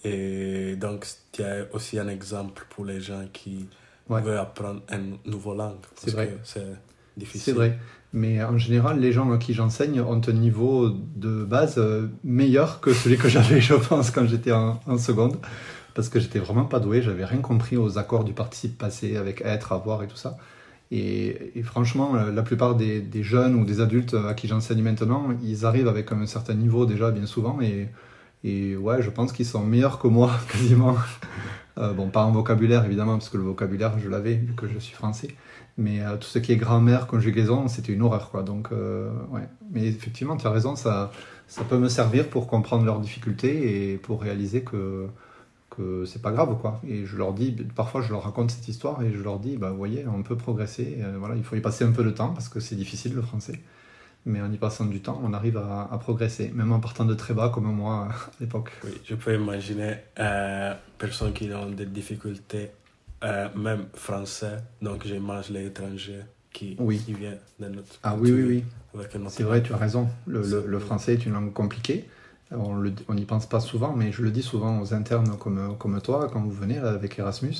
et 0.04 0.76
donc, 0.76 1.06
tu 1.32 1.42
as 1.42 1.66
aussi 1.72 1.98
un 1.98 2.08
exemple 2.08 2.66
pour 2.70 2.84
les 2.84 3.00
gens 3.00 3.24
qui 3.32 3.68
veulent 4.08 4.38
apprendre 4.38 4.80
une 4.90 5.18
nouvelle 5.26 5.58
langue. 5.58 5.76
C'est 5.96 6.12
vrai. 6.12 6.38
C'est 6.42 6.64
difficile. 7.16 7.42
C'est 7.42 7.52
vrai. 7.52 7.78
Mais 8.12 8.42
en 8.42 8.58
général, 8.58 8.98
les 8.98 9.12
gens 9.12 9.30
à 9.30 9.38
qui 9.38 9.54
j'enseigne 9.54 10.00
ont 10.00 10.20
un 10.26 10.32
niveau 10.32 10.90
de 10.90 11.44
base 11.44 11.78
euh, 11.78 12.08
meilleur 12.24 12.80
que 12.80 12.92
celui 12.92 13.18
que 13.18 13.28
j'avais, 13.28 13.60
je 13.60 13.74
pense, 13.74 14.10
quand 14.10 14.26
j'étais 14.26 14.52
en, 14.52 14.80
seconde. 14.98 15.36
Parce 15.94 16.08
que 16.08 16.18
j'étais 16.18 16.38
vraiment 16.38 16.64
pas 16.64 16.80
doué, 16.80 17.02
j'avais 17.02 17.24
rien 17.24 17.40
compris 17.40 17.76
aux 17.76 17.98
accords 17.98 18.24
du 18.24 18.32
participe 18.32 18.78
passé 18.78 19.16
avec 19.16 19.42
être, 19.42 19.72
avoir 19.72 20.02
et 20.02 20.08
tout 20.08 20.16
ça. 20.16 20.38
Et, 20.92 21.62
franchement, 21.62 22.14
la 22.14 22.42
plupart 22.42 22.74
des, 22.74 23.22
jeunes 23.22 23.54
ou 23.54 23.64
des 23.64 23.80
adultes 23.80 24.14
à 24.14 24.34
qui 24.34 24.48
j'enseigne 24.48 24.82
maintenant, 24.82 25.28
ils 25.42 25.64
arrivent 25.64 25.88
avec 25.88 26.10
un 26.12 26.26
certain 26.26 26.54
niveau 26.54 26.86
déjà, 26.86 27.10
bien 27.10 27.26
souvent. 27.26 27.58
Et 28.42 28.76
ouais, 28.76 29.02
je 29.02 29.10
pense 29.10 29.32
qu'ils 29.32 29.46
sont 29.46 29.64
meilleurs 29.64 29.98
que 29.98 30.08
moi, 30.08 30.30
quasiment. 30.52 30.96
Euh, 31.78 31.92
bon, 31.92 32.08
pas 32.08 32.24
en 32.24 32.32
vocabulaire, 32.32 32.84
évidemment, 32.84 33.12
parce 33.12 33.28
que 33.30 33.36
le 33.36 33.44
vocabulaire, 33.44 33.98
je 33.98 34.08
l'avais, 34.08 34.34
vu 34.34 34.54
que 34.54 34.66
je 34.68 34.78
suis 34.78 34.94
français. 34.94 35.28
Mais 35.78 36.02
euh, 36.02 36.16
tout 36.16 36.28
ce 36.28 36.38
qui 36.38 36.52
est 36.52 36.56
grammaire, 36.56 37.06
conjugaison, 37.06 37.68
c'était 37.68 37.92
une 37.92 38.02
horreur, 38.02 38.30
quoi. 38.30 38.42
Donc, 38.42 38.68
euh, 38.72 39.10
ouais. 39.30 39.48
Mais 39.70 39.86
effectivement, 39.86 40.36
tu 40.36 40.46
as 40.46 40.50
raison, 40.50 40.76
ça 40.76 41.10
peut 41.68 41.78
me 41.78 41.88
servir 41.88 42.28
pour 42.28 42.46
comprendre 42.48 42.84
leurs 42.84 43.00
difficultés 43.00 43.92
et 43.92 43.96
pour 43.96 44.20
réaliser 44.20 44.62
que, 44.62 45.06
que 45.70 46.04
c'est 46.04 46.20
pas 46.20 46.32
grave, 46.32 46.58
quoi. 46.60 46.80
Et 46.86 47.06
je 47.06 47.16
leur 47.16 47.32
dis, 47.32 47.52
parfois, 47.74 48.02
je 48.02 48.10
leur 48.10 48.24
raconte 48.24 48.50
cette 48.50 48.68
histoire 48.68 49.02
et 49.02 49.12
je 49.12 49.22
leur 49.22 49.38
dis, 49.38 49.56
bah, 49.56 49.70
vous 49.70 49.76
voyez, 49.76 50.06
on 50.06 50.22
peut 50.22 50.36
progresser. 50.36 50.98
voilà, 51.18 51.36
il 51.36 51.44
faut 51.44 51.56
y 51.56 51.60
passer 51.60 51.84
un 51.84 51.92
peu 51.92 52.04
de 52.04 52.10
temps 52.10 52.30
parce 52.30 52.48
que 52.48 52.60
c'est 52.60 52.76
difficile, 52.76 53.14
le 53.14 53.22
français 53.22 53.60
mais 54.26 54.40
en 54.40 54.52
y 54.52 54.56
passant 54.56 54.84
du 54.84 55.00
temps, 55.00 55.20
on 55.24 55.32
arrive 55.32 55.56
à, 55.56 55.98
progresser, 55.98 56.50
même 56.54 56.72
en 56.72 56.80
partant 56.80 57.04
de 57.04 57.14
très 57.14 57.34
bas 57.34 57.50
comme 57.52 57.72
moi 57.72 58.08
à 58.10 58.30
l'époque. 58.40 58.70
Oui, 58.84 58.92
je 59.04 59.14
peux 59.14 59.34
imaginer 59.34 59.96
euh, 60.18 60.74
personnes 60.98 61.32
qui 61.32 61.52
ont 61.52 61.70
des 61.70 61.86
difficultés, 61.86 62.70
euh, 63.24 63.48
même 63.56 63.86
français, 63.94 64.58
donc 64.82 65.06
j'imagine 65.06 65.54
les 65.54 65.66
étrangers 65.66 66.22
qui, 66.52 66.76
oui. 66.78 66.98
qui 66.98 67.14
viennent 67.14 67.38
de 67.58 67.68
notre 67.68 67.98
Ah 68.02 68.16
oui, 68.18 68.32
oui, 68.32 68.42
oui. 68.94 69.04
C'est 69.28 69.44
vrai, 69.44 69.62
tu 69.62 69.72
as 69.72 69.76
raison. 69.76 70.08
Le, 70.26 70.64
le, 70.66 70.78
français 70.80 71.12
est 71.12 71.24
une 71.24 71.32
langue 71.32 71.52
compliquée. 71.52 72.08
On 72.52 73.14
n'y 73.14 73.24
pense 73.26 73.46
pas 73.46 73.60
souvent, 73.60 73.92
mais 73.94 74.10
je 74.12 74.22
le 74.22 74.30
dis 74.30 74.42
souvent 74.42 74.80
aux 74.80 74.92
internes 74.92 75.36
comme, 75.38 75.76
comme 75.78 76.00
toi, 76.00 76.28
quand 76.32 76.40
vous 76.40 76.50
venez 76.50 76.78
avec 76.78 77.18
Erasmus. 77.18 77.54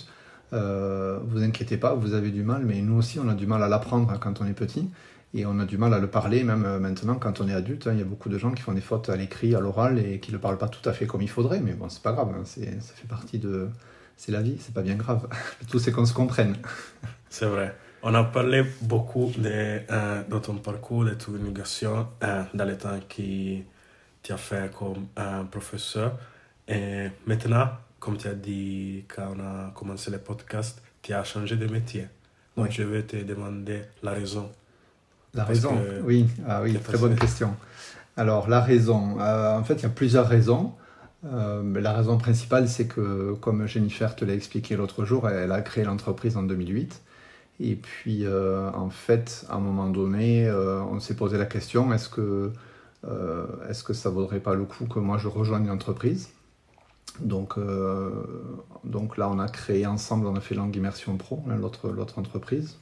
Euh, 0.53 1.21
vous 1.29 1.43
inquiétez 1.45 1.77
pas, 1.77 1.95
vous 1.95 2.13
avez 2.15 2.31
du 2.31 2.43
mal, 2.43 2.65
mais 2.65 2.81
nous 2.81 2.97
aussi 2.97 3.21
on 3.21 3.29
a 3.29 3.35
du 3.35 3.47
mal 3.47 3.63
à 3.63 3.69
l'apprendre 3.69 4.13
quand 4.21 4.41
on 4.41 4.47
est 4.47 4.53
petit. 4.53 4.89
Et 5.33 5.47
on 5.47 5.61
a 5.61 5.65
du 5.65 5.79
mal 5.79 5.95
à 5.95 6.01
le 6.01 6.09
parler, 6.09 6.43
même 6.43 6.65
euh, 6.65 6.81
maintenant, 6.81 7.15
quand 7.15 7.41
on 7.41 7.47
est 7.47 7.55
adulte. 7.55 7.87
hein. 7.87 7.93
Il 7.93 8.01
y 8.01 8.03
a 8.03 8.05
beaucoup 8.05 8.29
de 8.29 8.37
gens 8.37 8.51
qui 8.51 8.63
font 8.63 8.73
des 8.73 8.81
fautes 8.81 9.09
à 9.11 9.15
l'écrit, 9.17 9.55
à 9.55 9.61
l'oral, 9.61 10.01
et 10.01 10.19
qui 10.19 10.33
ne 10.33 10.37
le 10.37 10.41
parlent 10.41 10.59
pas 10.59 10.67
tout 10.69 10.87
à 10.89 10.93
fait 10.93 11.07
comme 11.07 11.23
il 11.23 11.31
faudrait. 11.31 11.61
Mais 11.61 11.73
bon, 11.75 11.89
c'est 11.89 12.03
pas 12.03 12.11
grave. 12.13 12.31
hein. 12.37 12.43
C'est- 12.45 12.81
Ça 12.81 12.95
fait 12.95 13.07
partie 13.07 13.39
de. 13.39 13.69
C'est 14.17 14.33
la 14.33 14.43
vie, 14.43 14.57
c'est 14.59 14.75
pas 14.75 14.83
bien 14.83 14.97
grave. 14.97 15.29
Le 15.61 15.67
tout, 15.71 15.79
c'est 15.79 15.93
qu'on 15.93 16.05
se 16.05 16.13
comprenne. 16.15 16.57
C'est 17.31 17.47
vrai. 17.47 17.77
On 18.03 18.13
a 18.15 18.25
parlé 18.25 18.65
beaucoup 18.83 19.31
de, 19.39 19.81
euh, 19.91 20.23
ton 20.43 20.57
parcours, 20.57 21.05
de 21.05 21.15
ton 21.15 21.37
éducation 21.37 22.09
euh, 22.25 22.43
dans 22.55 22.65
le 22.65 22.77
temps 22.77 22.99
que 23.09 23.59
tu 24.23 24.33
as 24.33 24.37
fait 24.37 24.71
comme 24.77 25.07
euh, 25.19 25.43
professeur. 25.45 26.19
Et 26.69 27.09
maintenant, 27.27 27.69
comme 27.99 28.17
tu 28.17 28.29
as 28.29 28.35
dit 28.35 29.05
quand 29.09 29.35
on 29.37 29.41
a 29.41 29.71
commencé 29.75 30.11
le 30.11 30.19
podcast, 30.19 30.81
tu 31.03 31.12
as 31.12 31.25
changé 31.25 31.57
de 31.57 31.67
métier. 31.67 32.07
Donc 32.57 32.67
Oui. 32.67 32.73
je 32.73 32.83
vais 32.83 33.03
te 33.03 33.17
demander 33.17 33.83
la 34.03 34.12
raison. 34.12 34.50
La 35.35 35.45
Parce 35.45 35.59
raison, 35.59 35.77
que- 35.77 36.00
oui, 36.03 36.27
ah 36.49 36.61
oui, 36.62 36.77
très 36.79 36.99
bonne 36.99 37.15
question. 37.17 37.55
Alors, 38.17 38.49
la 38.49 38.61
raison, 38.61 39.21
euh, 39.21 39.57
en 39.57 39.62
fait, 39.65 39.75
il 39.75 39.83
y 39.85 39.87
a 39.87 39.91
plusieurs 39.91 40.27
raisons. 40.29 40.75
Euh, 41.25 41.62
la 41.81 41.93
raison 41.93 42.19
principale, 42.19 42.69
c'est 42.69 42.87
que, 42.89 43.35
comme 43.41 43.67
Jennifer 43.67 44.17
te 44.17 44.25
l'a 44.25 44.35
expliqué 44.35 44.75
l'autre 44.77 45.05
jour, 45.05 45.29
elle 45.29 45.53
a 45.53 45.61
créé 45.62 45.85
l'entreprise 45.85 46.37
en 46.37 46.43
2008. 46.43 47.00
Et 47.61 47.77
puis, 47.77 48.25
euh, 48.25 48.71
en 48.73 48.91
fait, 48.91 49.47
à 49.49 49.55
un 49.57 49.61
moment 49.61 49.89
donné, 49.89 50.50
on 50.50 50.99
s'est 50.99 51.15
posé 51.15 51.39
la 51.39 51.47
question 51.47 51.93
est-ce 51.93 52.09
que, 52.09 52.53
euh, 53.07 53.47
est-ce 53.69 53.83
que 53.83 53.92
ça 53.92 54.11
vaudrait 54.11 54.40
pas 54.40 54.54
le 54.54 54.64
coup 54.64 54.87
que 54.87 54.99
moi 54.99 55.19
je 55.19 55.28
rejoigne 55.28 55.66
l'entreprise? 55.66 56.30
Donc, 57.21 57.59
euh, 57.59 58.11
donc 58.85 59.16
là, 59.16 59.28
on 59.30 59.38
a 59.38 59.49
créé 59.49 59.87
ensemble, 59.87 60.26
on 60.26 60.37
a 60.37 60.40
fait 60.40 60.54
Langue 60.54 60.75
Immersion 60.75 61.16
Pro, 61.16 61.42
l'autre 61.47 61.90
l'autre 61.90 62.19
entreprise. 62.19 62.78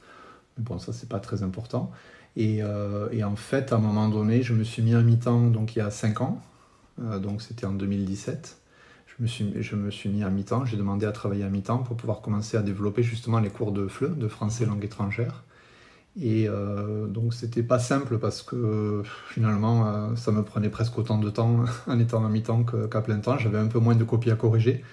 Mais 0.57 0.63
bon, 0.63 0.79
ça, 0.79 0.93
c'est 0.93 1.09
pas 1.09 1.19
très 1.19 1.43
important. 1.43 1.91
Et, 2.35 2.59
euh, 2.61 3.09
et 3.11 3.23
en 3.23 3.35
fait, 3.35 3.73
à 3.73 3.77
un 3.77 3.79
moment 3.79 4.07
donné, 4.07 4.43
je 4.43 4.53
me 4.53 4.63
suis 4.63 4.81
mis 4.81 4.93
à 4.95 5.01
mi-temps, 5.01 5.49
donc 5.49 5.75
il 5.75 5.79
y 5.79 5.81
a 5.81 5.91
5 5.91 6.21
ans, 6.21 6.41
donc 6.97 7.41
c'était 7.41 7.65
en 7.65 7.73
2017. 7.73 8.57
Je 9.07 9.23
me 9.23 9.27
suis, 9.27 9.61
je 9.61 9.75
me 9.75 9.91
suis 9.91 10.09
mis 10.09 10.23
à 10.23 10.29
mi-temps, 10.29 10.65
j'ai 10.65 10.77
demandé 10.77 11.05
à 11.05 11.11
travailler 11.11 11.43
à 11.43 11.49
mi-temps 11.49 11.79
pour 11.79 11.97
pouvoir 11.97 12.21
commencer 12.21 12.55
à 12.55 12.61
développer 12.61 13.03
justement 13.03 13.39
les 13.39 13.49
cours 13.49 13.71
de 13.71 13.87
FLE, 13.87 14.17
de 14.17 14.27
français 14.27 14.65
langue 14.65 14.83
étrangère. 14.85 15.43
Et 16.17 16.47
euh, 16.49 17.07
donc 17.07 17.33
c'était 17.33 17.63
pas 17.63 17.79
simple 17.79 18.17
parce 18.17 18.41
que 18.41 19.03
finalement 19.29 19.87
euh, 19.87 20.15
ça 20.15 20.31
me 20.31 20.43
prenait 20.43 20.69
presque 20.69 20.97
autant 20.97 21.17
de 21.17 21.29
temps 21.29 21.65
en 21.87 21.99
étant 21.99 22.25
à 22.25 22.29
mi-temps 22.29 22.63
qu'à 22.63 23.01
plein 23.01 23.19
temps. 23.19 23.37
J'avais 23.37 23.57
un 23.57 23.67
peu 23.67 23.79
moins 23.79 23.95
de 23.95 24.03
copies 24.03 24.31
à 24.31 24.35
corriger, 24.35 24.83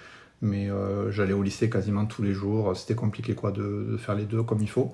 mais 0.41 0.69
euh, 0.69 1.11
j'allais 1.11 1.33
au 1.33 1.43
lycée 1.43 1.69
quasiment 1.69 2.05
tous 2.05 2.21
les 2.21 2.33
jours. 2.33 2.75
C'était 2.77 2.95
compliqué 2.95 3.35
quoi 3.35 3.51
de, 3.51 3.87
de 3.91 3.97
faire 3.97 4.15
les 4.15 4.25
deux 4.25 4.43
comme 4.43 4.61
il 4.61 4.69
faut. 4.69 4.93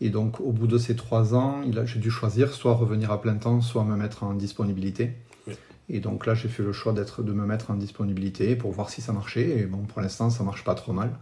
Et 0.00 0.10
donc 0.10 0.40
au 0.40 0.52
bout 0.52 0.66
de 0.66 0.76
ces 0.76 0.94
trois 0.94 1.34
ans, 1.34 1.62
j'ai 1.84 2.00
dû 2.00 2.10
choisir 2.10 2.52
soit 2.52 2.74
revenir 2.74 3.10
à 3.10 3.20
plein 3.20 3.36
temps, 3.36 3.62
soit 3.62 3.82
me 3.84 3.96
mettre 3.96 4.24
en 4.24 4.34
disponibilité. 4.34 5.14
Oui. 5.46 5.54
Et 5.88 6.00
donc 6.00 6.26
là 6.26 6.34
j'ai 6.34 6.48
fait 6.48 6.62
le 6.62 6.72
choix 6.72 6.92
d'être 6.92 7.22
de 7.22 7.32
me 7.32 7.46
mettre 7.46 7.70
en 7.70 7.74
disponibilité 7.74 8.56
pour 8.56 8.72
voir 8.72 8.90
si 8.90 9.00
ça 9.00 9.12
marchait. 9.12 9.58
Et 9.58 9.64
bon 9.64 9.78
pour 9.78 10.02
l'instant 10.02 10.28
ça 10.28 10.44
marche 10.44 10.64
pas 10.64 10.74
trop 10.74 10.92
mal. 10.92 11.12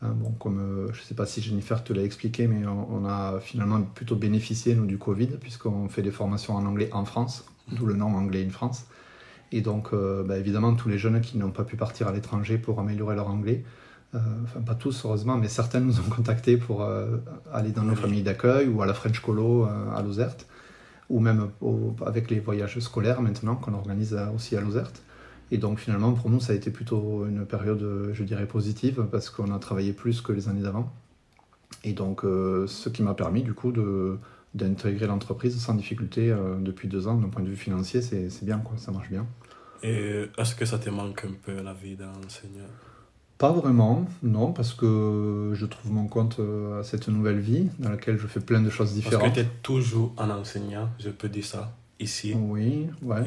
Hein, 0.00 0.12
bon, 0.14 0.30
comme 0.32 0.60
euh, 0.60 0.92
je 0.92 1.00
ne 1.00 1.04
sais 1.04 1.14
pas 1.14 1.26
si 1.26 1.42
Jennifer 1.42 1.82
te 1.82 1.92
l'a 1.92 2.02
expliqué, 2.04 2.46
mais 2.46 2.64
on, 2.66 3.02
on 3.02 3.04
a 3.04 3.40
finalement 3.40 3.82
plutôt 3.82 4.14
bénéficié 4.16 4.74
nous 4.74 4.86
du 4.86 4.96
Covid 4.98 5.26
puisqu'on 5.40 5.88
fait 5.88 6.02
des 6.02 6.12
formations 6.12 6.54
en 6.54 6.64
anglais 6.66 6.88
en 6.92 7.04
France, 7.04 7.44
d'où 7.72 7.84
le 7.86 7.94
nom 7.94 8.14
Anglais 8.14 8.44
in 8.46 8.50
France. 8.50 8.86
Et 9.52 9.60
donc, 9.62 9.90
euh, 9.92 10.22
bah, 10.24 10.38
évidemment, 10.38 10.74
tous 10.74 10.88
les 10.88 10.98
jeunes 10.98 11.20
qui 11.20 11.38
n'ont 11.38 11.50
pas 11.50 11.64
pu 11.64 11.76
partir 11.76 12.08
à 12.08 12.12
l'étranger 12.12 12.58
pour 12.58 12.78
améliorer 12.80 13.16
leur 13.16 13.28
anglais, 13.28 13.64
euh, 14.14 14.18
enfin 14.44 14.60
pas 14.60 14.74
tous 14.74 15.04
heureusement, 15.04 15.36
mais 15.36 15.48
certains 15.48 15.80
nous 15.80 16.00
ont 16.00 16.10
contactés 16.10 16.56
pour 16.58 16.82
euh, 16.82 17.18
aller 17.52 17.72
dans 17.72 17.84
nos 17.84 17.96
familles 17.96 18.22
d'accueil 18.22 18.68
ou 18.68 18.82
à 18.82 18.86
la 18.86 18.94
French 18.94 19.20
Colo 19.20 19.66
euh, 19.66 19.90
à 19.96 20.02
Lozerte, 20.02 20.46
ou 21.10 21.20
même 21.20 21.50
au- 21.60 21.96
avec 22.06 22.30
les 22.30 22.40
voyages 22.40 22.78
scolaires 22.80 23.22
maintenant 23.22 23.56
qu'on 23.56 23.74
organise 23.74 24.18
aussi 24.34 24.56
à 24.56 24.60
Lozerte. 24.60 25.02
Et 25.50 25.58
donc 25.58 25.78
finalement, 25.78 26.12
pour 26.12 26.30
nous, 26.30 26.40
ça 26.40 26.52
a 26.52 26.56
été 26.56 26.70
plutôt 26.70 27.26
une 27.26 27.46
période, 27.46 28.10
je 28.12 28.24
dirais, 28.24 28.46
positive, 28.46 29.06
parce 29.10 29.30
qu'on 29.30 29.52
a 29.54 29.58
travaillé 29.58 29.92
plus 29.92 30.20
que 30.20 30.32
les 30.32 30.48
années 30.48 30.62
d'avant. 30.62 30.92
Et 31.84 31.92
donc, 31.92 32.24
euh, 32.24 32.66
ce 32.66 32.88
qui 32.88 33.02
m'a 33.02 33.14
permis, 33.14 33.42
du 33.42 33.54
coup, 33.54 33.72
de, 33.72 34.18
d'intégrer 34.54 35.06
l'entreprise 35.06 35.58
sans 35.60 35.74
difficulté 35.74 36.30
euh, 36.30 36.56
depuis 36.58 36.88
deux 36.88 37.06
ans. 37.06 37.14
D'un 37.14 37.28
point 37.28 37.42
de 37.42 37.48
vue 37.48 37.56
financier, 37.56 38.02
c'est, 38.02 38.30
c'est 38.30 38.44
bien, 38.44 38.58
quoi, 38.58 38.76
ça 38.78 38.90
marche 38.90 39.10
bien. 39.10 39.26
Et 39.82 40.24
est-ce 40.36 40.54
que 40.54 40.64
ça 40.64 40.78
te 40.78 40.90
manque 40.90 41.24
un 41.24 41.34
peu 41.44 41.62
la 41.62 41.72
vie 41.72 41.94
d'enseignant 41.96 42.66
Pas 43.38 43.52
vraiment, 43.52 44.06
non, 44.24 44.52
parce 44.52 44.74
que 44.74 45.52
je 45.54 45.66
trouve 45.66 45.92
mon 45.92 46.08
compte 46.08 46.40
euh, 46.40 46.80
à 46.80 46.82
cette 46.82 47.08
nouvelle 47.08 47.38
vie, 47.38 47.68
dans 47.78 47.90
laquelle 47.90 48.18
je 48.18 48.26
fais 48.26 48.40
plein 48.40 48.60
de 48.60 48.70
choses 48.70 48.88
Parce 48.88 49.00
que 49.00 49.04
différentes. 49.04 49.34
tu 49.34 49.40
es 49.40 49.48
toujours 49.62 50.14
un 50.18 50.30
enseignant, 50.30 50.88
je 50.98 51.10
peux 51.10 51.28
dire 51.28 51.44
ça, 51.44 51.76
ici. 52.00 52.34
Oui, 52.36 52.86
ouais. 53.02 53.22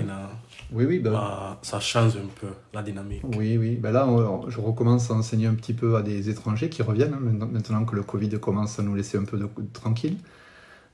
Oui, 0.72 0.86
oui, 0.86 1.00
ben, 1.00 1.58
ça 1.62 1.80
change 1.80 2.16
un 2.18 2.28
peu 2.40 2.48
la 2.74 2.82
dynamique. 2.82 3.22
Oui, 3.38 3.58
oui. 3.58 3.76
Ben 3.76 3.92
là, 3.92 4.08
on- 4.08 4.50
je 4.50 4.60
recommence 4.60 5.12
à 5.12 5.16
enseigner 5.16 5.48
un 5.48 5.54
petit 5.56 5.74
peu 5.74 5.96
à 5.98 6.02
des 6.02 6.30
étrangers 6.30 6.70
qui 6.70 6.82
reviennent, 6.82 7.14
hein, 7.14 7.20
maintenant- 7.52 7.86
que 7.86 7.96
le 7.96 8.04
Covid 8.04 8.30
commence 8.40 8.80
à 8.80 8.84
nous 8.84 8.96
laisser 8.96 9.18
un 9.18 9.26
peu 9.26 9.38
de, 9.38 9.48
tranquille. 9.74 10.18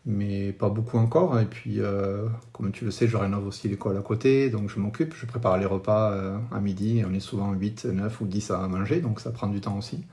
Mais 0.06 0.54
pas 0.54 0.70
beaucoup 0.70 0.98
encore. 0.98 1.38
Et 1.40 1.46
puis, 1.46 1.82
euh, 1.82 2.28
comme 2.54 2.72
tu 2.72 2.86
le 2.86 2.92
sais, 2.92 3.08
je 3.08 3.18
rénove 3.18 3.46
aussi 3.46 3.68
l'école 3.68 3.98
à 3.98 4.02
côté, 4.02 4.50
donc 4.50 4.70
je 4.70 4.80
m'occupe. 4.80 5.14
Je 5.16 5.26
prépare 5.26 5.58
les 5.58 5.66
repas 5.66 6.12
euh, 6.14 6.38
à 6.54 6.60
midi. 6.62 7.04
On 7.08 7.14
est 7.14 7.20
souvent 7.20 7.52
8, 7.54 7.86
9 7.86 8.22
ou 8.22 8.26
10 8.26 8.50
à 8.52 8.66
manger, 8.70 9.02
donc 9.02 9.20
ça 9.20 9.32
prend 9.32 9.48
du 9.48 9.60
temps 9.62 9.78
aussi. 9.78 10.06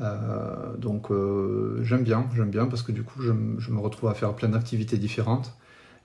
Euh, 0.00 0.76
donc 0.78 1.08
j'aime 1.82 2.02
bien, 2.02 2.26
j'aime 2.34 2.50
bien 2.50 2.66
parce 2.66 2.82
que 2.82 2.90
du 2.92 3.02
coup, 3.04 3.20
je 3.22 3.32
me 3.70 3.78
retrouve 3.80 4.08
à 4.10 4.14
faire 4.14 4.34
plein 4.34 4.48
d'activités 4.48 4.96
différentes. 4.98 5.52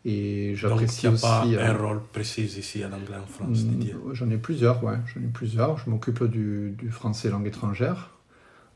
Et 0.08 0.50
Donc, 0.50 0.58
j'apprécie 0.58 1.08
il 1.08 1.10
n'y 1.10 1.12
a 1.12 1.14
aussi. 1.16 1.22
pas 1.24 1.46
euh, 1.48 1.72
un 1.74 1.78
rôle 1.78 2.02
précis 2.14 2.44
ici 2.44 2.84
en 2.86 2.90
anglais 2.94 3.18
en 3.22 3.26
France, 3.28 3.64
Mm, 3.64 3.70
Didier. 3.70 3.96
J'en 4.14 4.30
ai 4.30 4.38
plusieurs, 4.38 4.84
ouais. 4.84 4.98
J'en 5.14 5.22
ai 5.22 5.32
plusieurs. 5.34 5.78
Je 5.80 5.90
m'occupe 5.90 6.24
du, 6.26 6.76
du 6.78 6.92
français 6.92 7.30
langue 7.30 7.48
étrangère. 7.48 8.12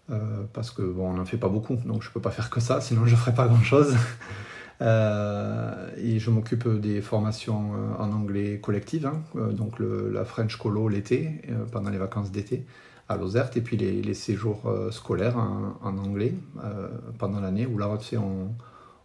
euh, 0.09 0.43
parce 0.53 0.71
que 0.71 0.81
bon, 0.81 1.11
on 1.11 1.13
n'en 1.13 1.25
fait 1.25 1.37
pas 1.37 1.49
beaucoup, 1.49 1.75
donc 1.85 2.01
je 2.01 2.09
peux 2.09 2.19
pas 2.19 2.31
faire 2.31 2.49
que 2.49 2.59
ça, 2.59 2.81
sinon 2.81 3.05
je 3.05 3.15
ferais 3.15 3.35
pas 3.35 3.47
grand 3.47 3.61
chose. 3.61 3.95
et 4.81 6.19
je 6.19 6.29
m'occupe 6.31 6.67
des 6.67 7.01
formations 7.01 7.73
euh, 7.75 8.01
en 8.03 8.11
anglais 8.11 8.59
collectives, 8.59 9.05
hein, 9.05 9.21
euh, 9.35 9.51
donc 9.51 9.77
le- 9.79 10.09
la 10.11 10.25
French 10.25 10.55
Colo 10.57 10.87
l'été, 10.89 11.41
euh, 11.49 11.65
pendant 11.71 11.89
les 11.89 11.97
vacances 11.97 12.31
d'été 12.31 12.65
à 13.07 13.17
Lozerte, 13.17 13.57
et 13.57 13.61
puis 13.61 13.77
les, 13.77 14.01
les 14.01 14.13
séjours 14.13 14.63
euh, 14.67 14.91
scolaires 14.91 15.37
en, 15.37 15.77
en 15.83 15.97
anglais 15.97 16.33
euh, 16.63 16.87
pendant 17.17 17.39
l'année, 17.39 17.65
où 17.65 17.77
là, 17.77 17.95
tu 17.99 18.05
sais, 18.07 18.17
on, 18.17 18.55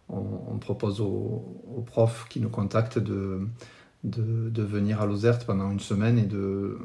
on- 0.09 0.57
propose 0.59 0.99
aux, 1.01 1.83
profs 1.85 2.25
qui 2.29 2.39
nous 2.39 2.49
contactent 2.49 2.97
de, 2.97 3.47
venir 4.03 5.01
à 5.01 5.05
Lozerte 5.05 5.45
pendant 5.45 5.69
une 5.71 5.79
semaine 5.79 6.17
et 6.17 6.25
de, 6.25 6.79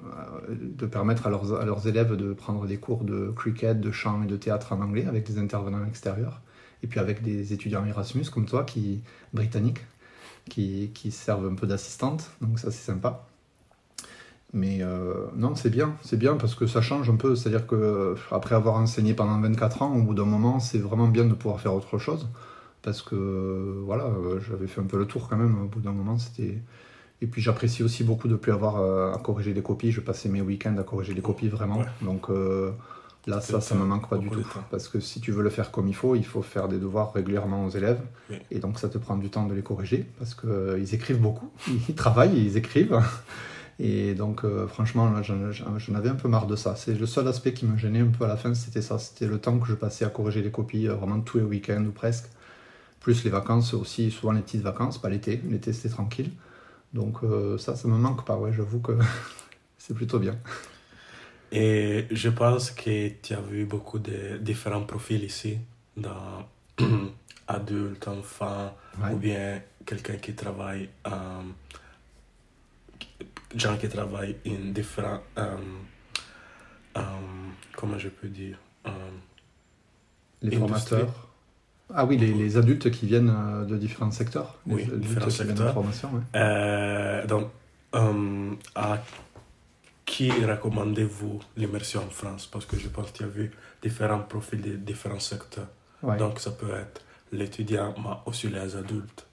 permettre 0.90 1.26
à 1.26 1.30
leurs, 1.30 1.86
élèves 1.86 2.16
de 2.16 2.32
prendre 2.34 2.66
des 2.66 2.76
cours 2.76 3.04
de 3.04 3.30
cricket, 3.30 3.80
de 3.80 3.90
chant 3.90 4.22
et 4.22 4.26
de 4.26 4.36
théâtre 4.36 4.72
en 4.72 4.80
anglais 4.82 5.06
avec 5.06 5.24
des 5.24 5.38
intervenants 5.38 5.84
extérieurs. 5.86 6.42
Et 6.82 6.86
puis 6.86 7.00
avec 7.00 7.22
des 7.22 7.52
étudiants 7.52 7.84
Erasmus 7.84 8.24
comme 8.32 8.46
toi, 8.46 8.64
qui, 8.64 9.02
britanniques, 9.32 9.80
qui, 10.48 11.10
servent 11.10 11.46
un 11.46 11.54
peu 11.54 11.66
d'assistante. 11.66 12.30
Donc 12.40 12.58
ça, 12.58 12.70
c'est 12.70 12.84
sympa. 12.84 13.26
Mais 14.52 14.78
euh, 14.82 15.26
non, 15.36 15.54
c'est 15.54 15.70
bien, 15.70 15.94
c'est 16.02 16.18
bien 16.18 16.36
parce 16.36 16.54
que 16.54 16.66
ça 16.66 16.80
change 16.80 17.08
un 17.08 17.16
peu. 17.16 17.36
C'est-à-dire 17.36 17.66
que 17.66 18.16
après 18.30 18.54
avoir 18.54 18.76
enseigné 18.76 19.14
pendant 19.14 19.40
24 19.40 19.82
ans, 19.82 19.94
au 19.94 20.02
bout 20.02 20.14
d'un 20.14 20.24
moment, 20.24 20.58
c'est 20.60 20.78
vraiment 20.78 21.08
bien 21.08 21.24
de 21.24 21.34
pouvoir 21.34 21.60
faire 21.60 21.74
autre 21.74 21.98
chose. 21.98 22.28
Parce 22.82 23.02
que 23.02 23.14
euh, 23.14 23.82
voilà, 23.84 24.04
euh, 24.04 24.40
j'avais 24.48 24.66
fait 24.66 24.80
un 24.80 24.84
peu 24.84 24.98
le 24.98 25.06
tour 25.06 25.28
quand 25.28 25.36
même. 25.36 25.62
Au 25.62 25.66
bout 25.66 25.80
d'un 25.80 25.92
moment, 25.92 26.18
c'était. 26.18 26.58
Et 27.22 27.26
puis 27.26 27.42
j'apprécie 27.42 27.82
aussi 27.82 28.02
beaucoup 28.02 28.28
de 28.28 28.36
plus 28.36 28.50
avoir 28.50 28.80
euh, 28.80 29.12
à 29.12 29.18
corriger 29.18 29.52
les 29.52 29.62
copies. 29.62 29.92
Je 29.92 30.00
passais 30.00 30.28
mes 30.28 30.40
week-ends 30.40 30.76
à 30.78 30.82
corriger 30.82 31.12
les 31.12 31.20
copies 31.20 31.48
vraiment. 31.48 31.78
Ouais. 31.78 31.86
Donc 32.00 32.30
euh, 32.30 32.70
là, 33.26 33.42
ça, 33.42 33.60
ça 33.60 33.74
me 33.74 33.84
manque 33.84 34.08
pas 34.08 34.16
du 34.16 34.30
tout. 34.30 34.42
Parce 34.70 34.88
que 34.88 35.00
si 35.00 35.20
tu 35.20 35.30
veux 35.30 35.42
le 35.42 35.50
faire 35.50 35.70
comme 35.70 35.88
il 35.88 35.94
faut, 35.94 36.16
il 36.16 36.24
faut 36.24 36.40
faire 36.40 36.68
des 36.68 36.78
devoirs 36.78 37.12
régulièrement 37.12 37.66
aux 37.66 37.70
élèves. 37.70 38.00
Oui. 38.30 38.36
Et 38.50 38.58
donc 38.58 38.78
ça 38.78 38.88
te 38.88 38.96
prend 38.96 39.16
du 39.16 39.28
temps 39.28 39.46
de 39.46 39.52
les 39.52 39.62
corriger 39.62 40.06
parce 40.18 40.34
qu'ils 40.34 40.94
écrivent 40.94 41.20
beaucoup. 41.20 41.50
Ils 41.88 41.94
travaillent 41.94 42.38
et 42.38 42.42
ils 42.42 42.56
écrivent. 42.56 42.98
Et 43.82 44.14
donc 44.14 44.44
euh, 44.44 44.66
franchement, 44.66 45.10
là, 45.10 45.22
j'en 45.22 45.94
avais 45.94 46.10
un 46.10 46.14
peu 46.14 46.28
marre 46.28 46.46
de 46.46 46.54
ça. 46.54 46.76
C'est 46.76 46.92
le 46.92 47.06
seul 47.06 47.26
aspect 47.26 47.54
qui 47.54 47.64
me 47.64 47.78
gênait 47.78 48.00
un 48.00 48.08
peu 48.08 48.26
à 48.26 48.28
la 48.28 48.36
fin, 48.36 48.52
c'était 48.52 48.82
ça. 48.82 48.98
C'était 48.98 49.26
le 49.26 49.38
temps 49.38 49.58
que 49.58 49.66
je 49.66 49.74
passais 49.74 50.04
à 50.04 50.10
corriger 50.10 50.42
les 50.42 50.50
copies, 50.50 50.86
euh, 50.86 50.94
vraiment 50.94 51.18
tous 51.20 51.38
les 51.38 51.44
week-ends 51.44 51.82
ou 51.86 51.90
presque. 51.90 52.26
Plus 53.00 53.24
les 53.24 53.30
vacances 53.30 53.72
aussi, 53.74 54.10
souvent 54.10 54.32
les 54.32 54.42
petites 54.42 54.62
vacances, 54.62 54.98
pas 54.98 55.08
l'été. 55.08 55.40
L'été, 55.48 55.72
c'était 55.72 55.88
tranquille. 55.88 56.30
Donc 56.92 57.22
euh, 57.22 57.56
ça, 57.58 57.76
ça 57.76 57.88
me 57.88 57.96
manque 57.96 58.24
pas, 58.26 58.36
ouais, 58.36 58.52
j'avoue 58.52 58.80
que 58.80 58.92
c'est 59.78 59.94
plutôt 59.94 60.18
bien. 60.18 60.36
Et 61.52 62.06
je 62.10 62.28
pense 62.28 62.70
que 62.70 63.08
tu 63.22 63.32
as 63.34 63.40
vu 63.40 63.64
beaucoup 63.64 63.98
de 63.98 64.36
différents 64.38 64.84
profils 64.84 65.22
ici, 65.24 65.58
dans 65.96 66.46
adultes, 67.48 68.06
enfants, 68.08 68.76
Ouais. 69.00 69.12
ou 69.12 69.16
bien 69.18 69.62
quelqu'un 69.86 70.16
qui 70.16 70.34
travaille, 70.34 70.88
euh, 71.06 71.42
gens 73.56 73.76
qui 73.78 73.88
travaillent 73.88 74.36
en 74.46 74.72
différents, 74.72 75.20
euh, 75.38 75.56
euh, 76.96 77.00
comment 77.76 77.98
je 77.98 78.08
peux 78.08 78.28
dire, 78.28 78.58
Les 80.42 80.56
formateurs. 80.56 81.28
Ah 81.94 82.04
oui, 82.06 82.16
les, 82.16 82.32
les 82.32 82.56
adultes 82.56 82.90
qui 82.90 83.06
viennent 83.06 83.30
euh, 83.34 83.64
de 83.64 83.76
différents 83.76 84.10
secteurs. 84.10 84.56
Les 84.66 84.74
Oui, 84.74 84.84
différents 84.98 85.26
de 85.26 85.30
secteurs. 85.30 85.74
formation, 85.74 86.08
ouais. 86.12 86.20
Euh, 86.36 87.26
donc, 87.26 87.48
euh, 87.94 88.52
à 88.74 88.98
qui 90.06 90.30
recommandez-vous 90.30 91.40
l'immersion 91.56 92.00
en 92.06 92.10
France? 92.10 92.46
Parce 92.46 92.64
que 92.66 92.76
je 92.78 92.88
pense 92.88 93.10
qu'il 93.12 93.26
y 93.26 93.28
a 93.28 93.32
vu 93.32 93.50
différents 93.82 94.20
profils 94.20 94.60
de 94.60 94.76
différents 94.76 95.20
secteurs. 95.20 95.68
Ouais. 96.02 96.16
Donc, 96.16 96.38
ça 96.40 96.50
peut 96.50 96.70
être 96.74 97.02
l'étudiant, 97.32 97.94
mais 97.98 98.10
aussi 98.26 98.48
les 98.48 98.76
adultes. 98.76 99.26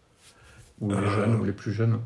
ou 0.81 0.91
les 0.91 0.97
Euh, 0.97 1.09
jeunes 1.09 1.35
ou 1.35 1.43
les 1.43 1.53
plus 1.53 1.71
jeunes. 1.73 1.99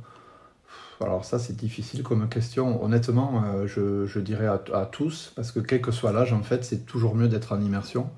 Alors 1.01 1.25
ça 1.25 1.39
c'est 1.39 1.55
difficile 1.55 2.03
comme 2.03 2.29
question. 2.29 2.83
Honnêtement, 2.83 3.43
je, 3.65 4.05
je 4.05 4.19
dirais 4.19 4.45
à, 4.45 4.61
à 4.73 4.85
tous, 4.85 5.33
parce 5.35 5.51
que 5.51 5.59
quel 5.59 5.81
que 5.81 5.91
soit 5.91 6.11
l'âge, 6.11 6.31
en 6.31 6.43
fait, 6.43 6.63
c'est 6.63 6.85
toujours 6.85 7.15
mieux 7.15 7.27
d'être 7.27 7.53
en 7.53 7.59
immersion, 7.59 8.11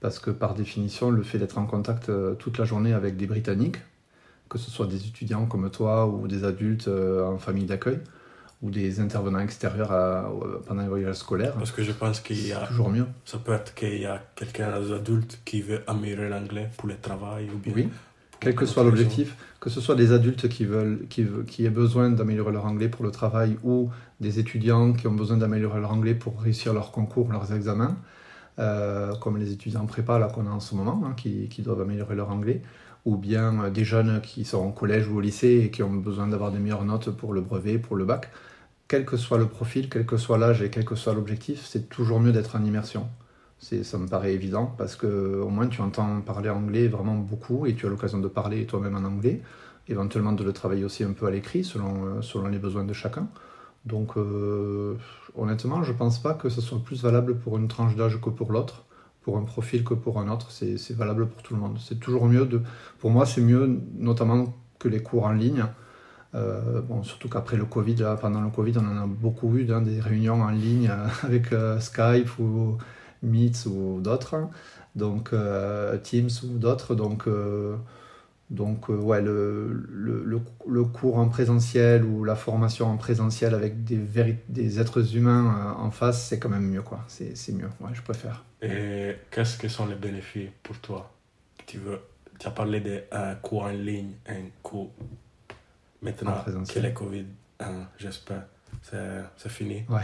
parce 0.00 0.18
que 0.18 0.30
par 0.30 0.54
définition, 0.54 1.10
le 1.10 1.22
fait 1.22 1.38
d'être 1.38 1.58
en 1.58 1.66
contact 1.66 2.08
euh, 2.08 2.34
toute 2.34 2.58
la 2.58 2.64
journée 2.64 2.92
avec 2.92 3.16
des 3.16 3.26
Britanniques, 3.26 3.76
que 4.48 4.58
ce 4.58 4.70
soit 4.70 4.86
des 4.86 5.06
étudiants 5.06 5.46
comme 5.46 5.70
toi 5.70 6.06
ou 6.06 6.26
des 6.26 6.44
adultes 6.44 6.88
euh, 6.88 7.24
en 7.26 7.38
famille 7.38 7.66
d'accueil, 7.66 7.98
ou 8.62 8.70
des 8.70 9.00
intervenants 9.00 9.38
extérieurs 9.38 9.90
à- 9.92 10.30
pendant 10.66 10.82
les 10.82 10.88
voyages 10.88 11.16
scolaires, 11.16 11.54
Parce 11.54 11.70
que 11.70 11.82
je 11.82 11.92
pense 11.92 12.20
qu'il 12.20 12.46
y 12.46 12.52
a, 12.52 12.66
toujours 12.66 12.90
mieux. 12.90 13.06
ça 13.24 13.38
peut 13.38 13.52
être 13.52 13.74
qu'il 13.74 14.00
y 14.00 14.06
a 14.06 14.22
quelqu'un 14.34 14.70
d'adulte 14.80 15.40
qui 15.44 15.62
veut 15.62 15.80
améliorer 15.86 16.28
l'anglais 16.28 16.68
pour 16.76 16.88
le 16.88 16.96
travail 16.96 17.48
ou 17.54 17.58
bien. 17.58 17.72
Oui. 17.74 17.88
Quel 18.38 18.54
que 18.54 18.64
soit 18.64 18.84
l'objectif, 18.84 19.36
que 19.60 19.68
ce 19.68 19.82
soit 19.82 19.94
des 19.94 20.12
adultes 20.12 20.48
qui, 20.48 20.64
veulent, 20.64 21.00
qui, 21.10 21.26
qui 21.46 21.66
aient 21.66 21.70
besoin 21.70 22.08
d'améliorer 22.10 22.52
leur 22.52 22.64
anglais 22.64 22.88
pour 22.88 23.04
le 23.04 23.10
travail 23.10 23.58
ou 23.62 23.90
des 24.18 24.38
étudiants 24.38 24.94
qui 24.94 25.06
ont 25.06 25.12
besoin 25.12 25.36
d'améliorer 25.36 25.78
leur 25.78 25.92
anglais 25.92 26.14
pour 26.14 26.40
réussir 26.40 26.72
leurs 26.72 26.90
concours, 26.90 27.30
leurs 27.30 27.52
examens, 27.52 27.96
euh, 28.60 29.14
comme 29.16 29.38
les 29.38 29.52
étudiants 29.52 29.86
prépa 29.86 30.20
qu'on 30.34 30.46
a 30.46 30.50
en 30.50 30.60
ce 30.60 30.74
moment, 30.74 31.02
hein, 31.04 31.14
qui, 31.16 31.48
doivent 31.62 31.80
améliorer 31.80 32.14
leur 32.14 32.30
anglais, 32.30 32.62
ou 33.06 33.16
bien 33.16 33.64
euh, 33.64 33.70
des 33.70 33.84
jeunes 33.84 34.20
qui 34.20 34.44
sont 34.44 34.58
au 34.58 34.70
collège 34.70 35.08
ou 35.08 35.16
au 35.16 35.20
lycée 35.20 35.62
et 35.64 35.70
qui 35.70 35.82
ont 35.82 35.92
besoin 35.92 36.28
d'avoir 36.28 36.52
des 36.52 36.58
meilleures 36.58 36.84
notes 36.84 37.10
pour 37.10 37.32
le 37.32 37.40
brevet, 37.40 37.78
pour 37.78 37.96
le 37.96 38.04
bac. 38.04 38.30
Quel 38.86 39.04
que 39.04 39.16
soit 39.16 39.38
le 39.38 39.46
profil, 39.46 39.88
quel 39.88 40.04
que 40.04 40.16
soit 40.16 40.36
l'âge 40.36 40.62
et 40.62 40.70
quel 40.70 40.84
que 40.84 40.94
soit 40.94 41.14
l'objectif, 41.14 41.64
c'est 41.64 41.88
toujours 41.88 42.20
mieux 42.20 42.32
d'être 42.32 42.56
en 42.56 42.64
immersion. 42.64 43.08
Ça 43.60 43.98
me 43.98 44.08
paraît 44.08 44.34
évident 44.34 44.74
parce 44.78 44.96
que 44.96 45.40
au 45.40 45.48
moins 45.48 45.68
tu 45.68 45.80
entends 45.82 46.20
parler 46.22 46.48
anglais 46.48 46.88
vraiment 46.88 47.14
beaucoup 47.16 47.66
et 47.66 47.74
tu 47.74 47.86
as 47.86 47.90
l'occasion 47.90 48.18
de 48.18 48.28
parler 48.28 48.66
toi-même 48.66 48.96
en 48.96 49.04
anglais, 49.06 49.42
éventuellement 49.88 50.32
de 50.32 50.44
le 50.44 50.52
travailler 50.52 50.84
aussi 50.84 51.04
un 51.04 51.12
peu 51.12 51.26
à 51.26 51.30
l'écrit 51.30 51.62
selon, 51.62 52.06
euh, 52.06 52.22
selon 52.22 52.48
les 52.48 52.58
besoins 52.58 52.84
de 52.84 52.92
chacun. 52.92 53.28
Donc 53.84 54.16
euh, 54.16 54.96
honnêtement, 55.34 55.82
je 55.82 55.92
pense 55.92 56.18
pas 56.20 56.34
que 56.34 56.48
ce 56.48 56.60
soit 56.60 56.78
plus 56.82 57.02
valable 57.02 57.38
pour 57.38 57.56
une 57.56 57.68
tranche 57.68 57.96
d'âge 57.96 58.20
que 58.20 58.30
pour 58.30 58.52
l'autre, 58.52 58.84
pour 59.22 59.38
un 59.38 59.44
profil 59.44 59.84
que 59.84 59.94
pour 59.94 60.18
un 60.20 60.28
autre. 60.28 60.50
C'est, 60.50 60.92
valable 60.92 61.28
pour 61.28 61.42
tout 61.42 61.54
le 61.54 61.60
monde. 61.60 61.78
C'est 61.80 61.98
toujours 61.98 62.26
mieux 62.26 62.46
de, 62.46 62.60
pour 62.98 63.10
moi, 63.10 63.26
c'est 63.26 63.40
mieux 63.40 63.80
notamment 63.96 64.54
que 64.78 64.88
les 64.88 65.02
cours 65.02 65.24
en 65.24 65.32
ligne. 65.32 65.64
Euh, 66.34 66.80
bon, 66.82 67.02
surtout 67.02 67.28
qu'après 67.28 67.56
le 67.56 67.64
Covid, 67.64 67.96
là, 67.96 68.16
pendant 68.16 68.40
le 68.40 68.50
Covid, 68.50 68.74
on 68.76 68.86
en 68.86 69.02
a 69.02 69.06
beaucoup 69.06 69.56
eu 69.56 69.70
hein, 69.72 69.80
des 69.80 70.00
réunions 70.00 70.42
en 70.42 70.50
ligne 70.50 70.90
euh, 70.90 71.06
avec 71.22 71.48
Skype 71.80 72.38
ou 72.38 72.78
Meet 73.22 73.66
ou 73.66 74.00
d'autres, 74.00 74.36
donc 74.94 75.32
euh, 75.32 75.98
Teams 75.98 76.30
ou 76.44 76.58
d'autres. 76.58 76.94
Donc, 76.94 77.28
donc 78.50 78.90
euh, 78.90 78.96
ouais, 78.96 79.22
le, 79.22 79.68
le, 79.88 80.24
le, 80.66 80.84
cours 80.84 81.18
en 81.18 81.28
présentiel 81.28 82.04
ou 82.04 82.24
la 82.24 82.34
formation 82.36 82.86
en 82.86 82.96
présentiel 82.96 83.54
avec 83.54 83.84
des, 83.84 83.98
des 84.48 84.80
êtres 84.80 85.16
humains 85.16 85.74
euh, 85.78 85.82
en 85.84 85.90
face, 85.90 86.26
c'est 86.26 86.38
quand 86.38 86.48
même 86.48 86.68
mieux, 86.68 86.82
quoi. 86.82 87.04
C'est 87.08 87.52
mieux, 87.52 87.70
ouais, 87.80 87.90
je 87.92 88.02
préfère. 88.02 88.44
Et 88.60 89.16
qu'est-ce 89.30 89.56
que 89.56 89.68
sont 89.68 89.86
les 89.86 89.94
bénéfices 89.94 90.50
pour 90.62 90.78
toi? 90.78 91.12
Tu, 91.66 91.78
veux, 91.78 92.00
tu 92.38 92.46
as 92.46 92.50
parlé 92.50 92.80
de 92.80 93.02
un 93.12 93.36
cours 93.36 93.62
en 93.64 93.68
ligne, 93.68 94.12
un 94.28 94.48
cours 94.62 94.90
En 95.50 95.54
maintenant 96.02 96.32
que 96.38 96.42
présentiel. 96.42 96.84
le 96.84 96.90
Covid, 96.90 97.26
hein, 97.60 97.86
j'espère, 97.98 98.46
c'est 98.82 99.48
fini. 99.48 99.84
Ouais. 99.88 100.02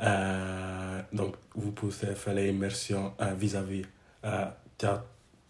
Euh, 0.00 1.02
donc, 1.12 1.34
vous 1.54 1.72
pouvez 1.72 2.14
faire 2.14 2.34
l'immersion 2.34 3.14
euh, 3.20 3.34
vis-à-vis. 3.34 3.82
Euh, 4.24 4.46
tu 4.76 4.86
as 4.86 5.04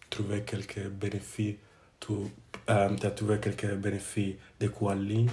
trouvé 0.09 0.43
quelques 0.43 0.89
bénéfices, 0.89 1.57
tu 2.01 2.13
euh, 2.71 2.89
as 3.03 3.11
trouvé 3.11 3.39
quelques 3.39 3.75
bénéfices 3.75 4.37
des 4.61 4.69
cours 4.69 4.91
en 4.91 4.95
ligne 4.95 5.31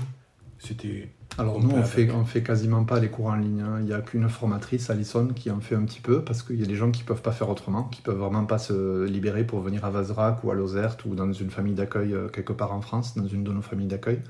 si 0.60 0.76
tu... 0.76 1.10
Alors 1.38 1.62
nous, 1.62 1.72
on 1.72 1.84
fait, 1.84 2.10
on 2.12 2.24
fait 2.24 2.44
quasiment 2.44 2.86
pas 2.86 3.00
les 3.00 3.10
cours 3.10 3.28
en 3.28 3.36
ligne. 3.36 3.62
hein. 3.62 3.78
Il 3.80 3.86
n'y 3.86 3.94
a 3.94 4.02
qu'une 4.02 4.30
formatrice, 4.30 4.90
Alison, 4.90 5.28
qui 5.28 5.52
en 5.52 5.60
fait 5.60 5.76
un 5.76 5.84
petit 5.84 6.00
peu, 6.00 6.24
parce 6.24 6.44
qu'il 6.44 6.60
y 6.60 6.64
a 6.64 6.66
des 6.66 6.76
gens 6.76 6.92
qui 6.92 7.04
peuvent 7.04 7.22
pas 7.22 7.34
faire 7.34 7.50
autrement, 7.50 7.84
qui 7.84 8.02
peuvent 8.02 8.18
vraiment 8.18 8.46
pas 8.46 8.58
se 8.58 9.04
libérer 9.06 9.44
pour 9.44 9.60
venir 9.60 9.84
à 9.84 9.90
Vazerac 9.90 10.44
ou 10.44 10.52
à 10.52 10.56
Lozerte 10.56 11.04
ou 11.06 11.14
dans 11.14 11.32
une 11.32 11.50
famille 11.50 11.74
d'accueil 11.74 12.14
euh, 12.14 12.30
quelque 12.30 12.54
part 12.54 12.72
en 12.72 12.82
France, 12.82 13.16
dans 13.18 13.28
une 13.28 13.44
de 13.44 13.52
nos 13.52 13.62
familles 13.62 13.88
d'accueil. 13.88 14.22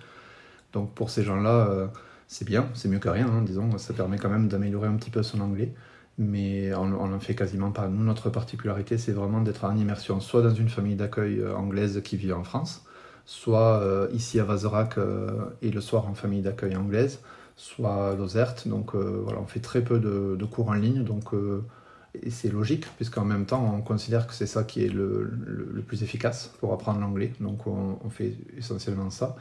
Donc 0.74 0.94
pour 0.94 1.10
ces 1.12 1.24
gens-là, 1.24 1.68
euh, 1.70 1.88
c'est 2.28 2.46
bien, 2.46 2.70
c'est 2.74 2.90
mieux 2.90 3.00
que 3.00 3.10
rien, 3.10 3.28
hein, 3.28 3.44
disons. 3.44 3.78
Ça 3.78 3.94
permet 3.94 4.18
quand 4.18 4.30
même 4.30 4.48
d'améliorer 4.48 4.88
un 4.88 4.96
petit 4.96 5.12
peu 5.12 5.22
son 5.22 5.42
anglais. 5.42 5.74
Mais 6.18 6.74
on 6.76 6.88
n'en 6.88 7.20
fait 7.20 7.36
quasiment 7.36 7.72
pas. 7.72 7.88
Nous, 7.90 8.04
notre 8.04 8.30
particularité, 8.30 8.98
c'est 8.98 9.12
vraiment 9.12 9.42
d'être 9.42 9.66
en 9.66 9.76
immersion, 9.76 10.22
soit 10.22 10.42
dans 10.42 10.54
une 10.54 10.70
famille 10.70 10.96
d'accueil 10.96 11.40
euh, 11.42 11.56
anglaise 11.56 12.02
qui 12.04 12.16
vit 12.16 12.32
en 12.32 12.44
France, 12.46 12.86
soit 13.26 13.82
euh, 13.82 14.08
ici 14.14 14.40
à 14.40 14.46
Vazerac 14.46 14.98
euh, 14.98 15.30
et 15.62 15.72
le 15.72 15.82
soir 15.82 16.08
en 16.08 16.14
famille 16.14 16.42
d'accueil 16.42 16.76
anglaise, 16.78 17.20
soit 17.58 18.12
à 18.12 18.16
Lozerte. 18.16 18.68
Donc 18.68 18.96
voilà, 18.96 19.40
on 19.42 19.46
fait 19.46 19.60
très 19.60 19.84
peu 19.84 20.00
de, 20.00 20.46
cours 20.46 20.70
en 20.70 20.74
ligne, 20.74 21.04
donc 21.04 21.34
et 22.22 22.30
c'est 22.30 22.50
logique, 22.50 22.86
puisqu'en 22.96 23.26
même 23.26 23.46
temps, 23.46 23.74
on 23.78 23.82
considère 23.82 24.28
que 24.28 24.34
c'est 24.34 24.46
ça 24.46 24.64
qui 24.64 24.84
est 24.84 24.90
le, 24.90 25.24
le- 25.46 25.82
plus 25.82 26.04
efficace 26.04 26.54
pour 26.60 26.74
apprendre 26.74 27.00
l'anglais. 27.00 27.34
Donc 27.40 27.68
on, 27.68 28.00
on 28.04 28.10
fait 28.10 28.36
essentiellement 28.58 29.10
ça, 29.10 29.36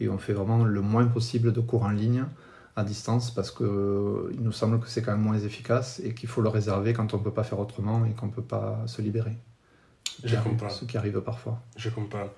et 0.00 0.08
on 0.08 0.18
fait 0.18 0.32
vraiment 0.32 0.64
le 0.64 0.80
moins 0.80 1.06
possible 1.06 1.52
de 1.52 1.60
cours 1.60 1.84
en 1.84 1.90
ligne 1.90 2.24
à 2.76 2.84
distance, 2.84 3.30
parce 3.30 3.50
que 3.50 3.64
euh, 3.64 4.30
il 4.34 4.42
nous 4.42 4.52
semble 4.52 4.78
que 4.80 4.88
c'est 4.88 5.02
quand 5.02 5.12
même 5.12 5.22
moins 5.22 5.38
efficace 5.38 6.00
et 6.04 6.12
qu'il 6.14 6.28
faut 6.28 6.42
le 6.42 6.50
réserver 6.50 6.92
quand 6.92 7.14
on 7.14 7.18
ne 7.18 7.22
peut 7.24 7.32
pas 7.32 7.42
faire 7.44 7.58
autrement 7.58 8.04
et 8.04 8.10
qu'on 8.12 8.26
ne 8.26 8.32
peut 8.32 8.42
pas 8.42 8.82
se 8.86 9.00
libérer. 9.02 9.36
Ce 10.22 10.28
Je 10.28 10.36
arrive- 10.36 10.50
comprends. 10.50 10.68
Ce 10.70 10.84
qui 10.84 10.96
arrive 10.98 11.20
parfois. 11.20 11.60
Je 11.76 11.88
comprends. 11.90 12.28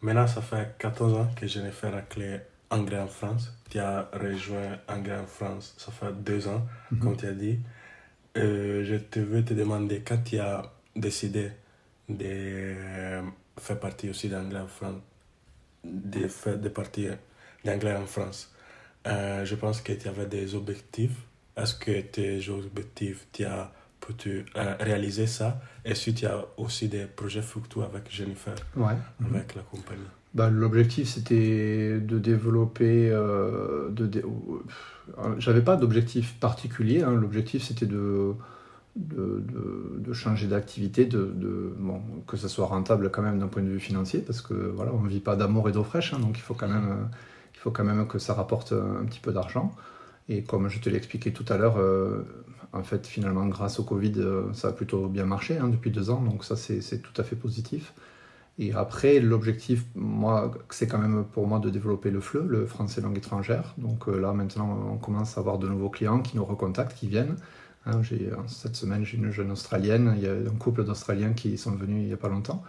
Maintenant, 0.00 0.26
ça 0.26 0.40
fait 0.42 0.74
14 0.78 1.12
ans 1.14 1.28
que 1.36 1.46
je 1.46 1.60
n'ai 1.60 1.70
fait 1.70 1.90
la 1.90 2.00
clé 2.02 2.40
anglais 2.70 2.98
en 2.98 3.06
France. 3.06 3.52
Tu 3.70 3.78
as 3.78 4.08
rejoint 4.14 4.78
anglais 4.88 5.16
en 5.16 5.26
France, 5.26 5.74
ça 5.78 5.92
fait 5.92 6.12
deux 6.24 6.48
ans, 6.48 6.66
Mhm. 6.90 6.98
comme 6.98 7.16
tu 7.16 7.26
as 7.26 7.32
dit. 7.32 7.58
Euh, 8.38 8.82
je 8.84 8.96
te 8.96 9.20
veux 9.20 9.44
te 9.44 9.52
demander, 9.54 10.00
quand 10.00 10.22
tu 10.24 10.38
as 10.38 10.62
décidé 10.96 11.50
de 12.08 12.24
euh, 12.24 13.22
faire 13.58 13.78
partie 13.78 14.08
aussi 14.08 14.28
d'anglais 14.30 14.60
en 14.60 14.66
France, 14.66 15.00
de 15.84 16.26
faire 16.28 16.58
de 16.58 16.68
partir 16.70 17.16
d'anglais 17.64 17.94
en 17.94 18.06
France, 18.06 18.51
euh, 19.06 19.44
je 19.44 19.54
pense 19.54 19.80
que 19.80 19.92
tu 19.92 20.08
avais 20.08 20.26
des 20.26 20.54
objectifs. 20.54 21.16
Est-ce 21.56 21.74
que 21.74 22.00
tes 22.00 22.48
objectifs, 22.48 23.26
tu 23.32 23.44
as 23.44 23.72
pu 24.00 24.44
euh, 24.56 24.74
réaliser 24.80 25.26
ça? 25.26 25.60
Et 25.84 25.94
si 25.94 26.14
tu 26.14 26.26
as 26.26 26.44
aussi 26.56 26.88
des 26.88 27.04
projets 27.06 27.42
fructueux 27.42 27.82
avec 27.84 28.10
Jennifer 28.10 28.54
Ouais. 28.76 28.94
Avec 29.24 29.54
la 29.54 29.62
compagnie? 29.62 30.00
Bah, 30.34 30.48
L'objectif, 30.48 31.08
c'était 31.08 32.00
de 32.00 32.18
développer. 32.18 33.10
euh, 33.10 33.90
de 33.90 34.06
dé- 34.06 34.22
euh, 35.18 35.34
J'avais 35.38 35.60
pas 35.62 35.76
d'objectif 35.76 36.34
particulier. 36.40 37.02
hein. 37.02 37.12
L'objectif, 37.14 37.62
c'était 37.62 37.84
de, 37.86 38.32
de, 38.96 39.42
de- 39.52 39.98
de 39.98 40.12
changer 40.14 40.46
d'activité, 40.48 41.04
de, 41.04 41.26
de- 41.34 41.74
bon, 41.78 42.00
que 42.26 42.36
ça 42.38 42.48
soit 42.48 42.66
rentable 42.66 43.10
quand 43.10 43.20
même 43.22 43.38
d'un 43.38 43.48
point 43.48 43.62
de 43.62 43.68
vue 43.68 43.80
financier, 43.80 44.20
parce 44.20 44.40
que 44.40 44.54
voilà, 44.54 44.92
on 44.94 45.00
ne 45.02 45.08
vit 45.08 45.20
pas 45.20 45.36
d'amour 45.36 45.68
et 45.68 45.72
d'eau 45.72 45.84
fraîche, 45.84 46.14
hein, 46.14 46.18
donc 46.18 46.38
il 46.38 46.42
faut, 46.42 46.54
quand 46.54 46.68
même, 46.68 46.88
euh, 46.90 47.04
faut 47.62 47.70
quand 47.70 47.84
même 47.84 48.06
que 48.06 48.18
ça 48.18 48.34
rapporte 48.34 48.72
un 48.72 49.04
petit 49.04 49.20
peu 49.20 49.32
d'argent. 49.32 49.72
Et 50.28 50.42
comme 50.42 50.68
je 50.68 50.80
te 50.80 50.88
l'ai 50.88 50.96
expliqué 50.96 51.32
tout 51.32 51.44
à 51.48 51.56
l'heure, 51.56 51.76
euh, 51.78 52.24
en 52.72 52.82
fait, 52.82 53.06
finalement, 53.06 53.46
grâce 53.46 53.78
au 53.78 53.84
Covid, 53.84 54.14
euh, 54.16 54.52
ça 54.52 54.68
a 54.68 54.72
plutôt 54.72 55.08
bien 55.08 55.26
marché 55.26 55.58
hein, 55.58 55.68
depuis 55.68 55.90
deux 55.90 56.10
ans, 56.10 56.22
donc 56.22 56.44
ça, 56.44 56.56
c'est 56.56 57.02
tout 57.02 57.20
à 57.20 57.24
fait 57.24 57.36
positif. 57.36 57.92
Et 58.58 58.72
après, 58.72 59.20
l'objectif, 59.20 59.84
moi, 59.94 60.52
c'est 60.70 60.86
quand 60.86 60.98
même 60.98 61.24
pour 61.24 61.46
moi 61.46 61.58
de 61.58 61.70
développer 61.70 62.10
le 62.10 62.20
FLE, 62.20 62.46
le 62.46 62.66
français 62.66 63.00
langue 63.00 63.16
étrangère. 63.16 63.74
Donc 63.78 64.08
euh, 64.08 64.20
là, 64.20 64.32
maintenant, 64.32 64.92
on 64.92 64.98
commence 64.98 65.36
à 65.38 65.40
avoir 65.40 65.58
de 65.58 65.68
nouveaux 65.68 65.88
clients 65.88 66.20
qui 66.20 66.36
nous 66.36 66.44
recontactent, 66.44 66.96
qui 66.96 67.08
viennent. 67.08 67.36
Hein, 67.86 68.02
cette 68.46 68.76
semaine, 68.76 69.04
j'ai 69.04 69.16
une 69.16 69.30
jeune 69.30 69.50
Australienne, 69.50 70.14
il 70.16 70.22
y 70.22 70.28
a 70.28 70.32
un 70.32 70.56
couple 70.58 70.84
d'Australiens 70.84 71.32
qui 71.32 71.56
sont 71.58 71.72
venus 71.72 72.02
il 72.02 72.06
n'y 72.06 72.12
a 72.12 72.18
pas 72.18 72.28
longtemps. 72.28 72.62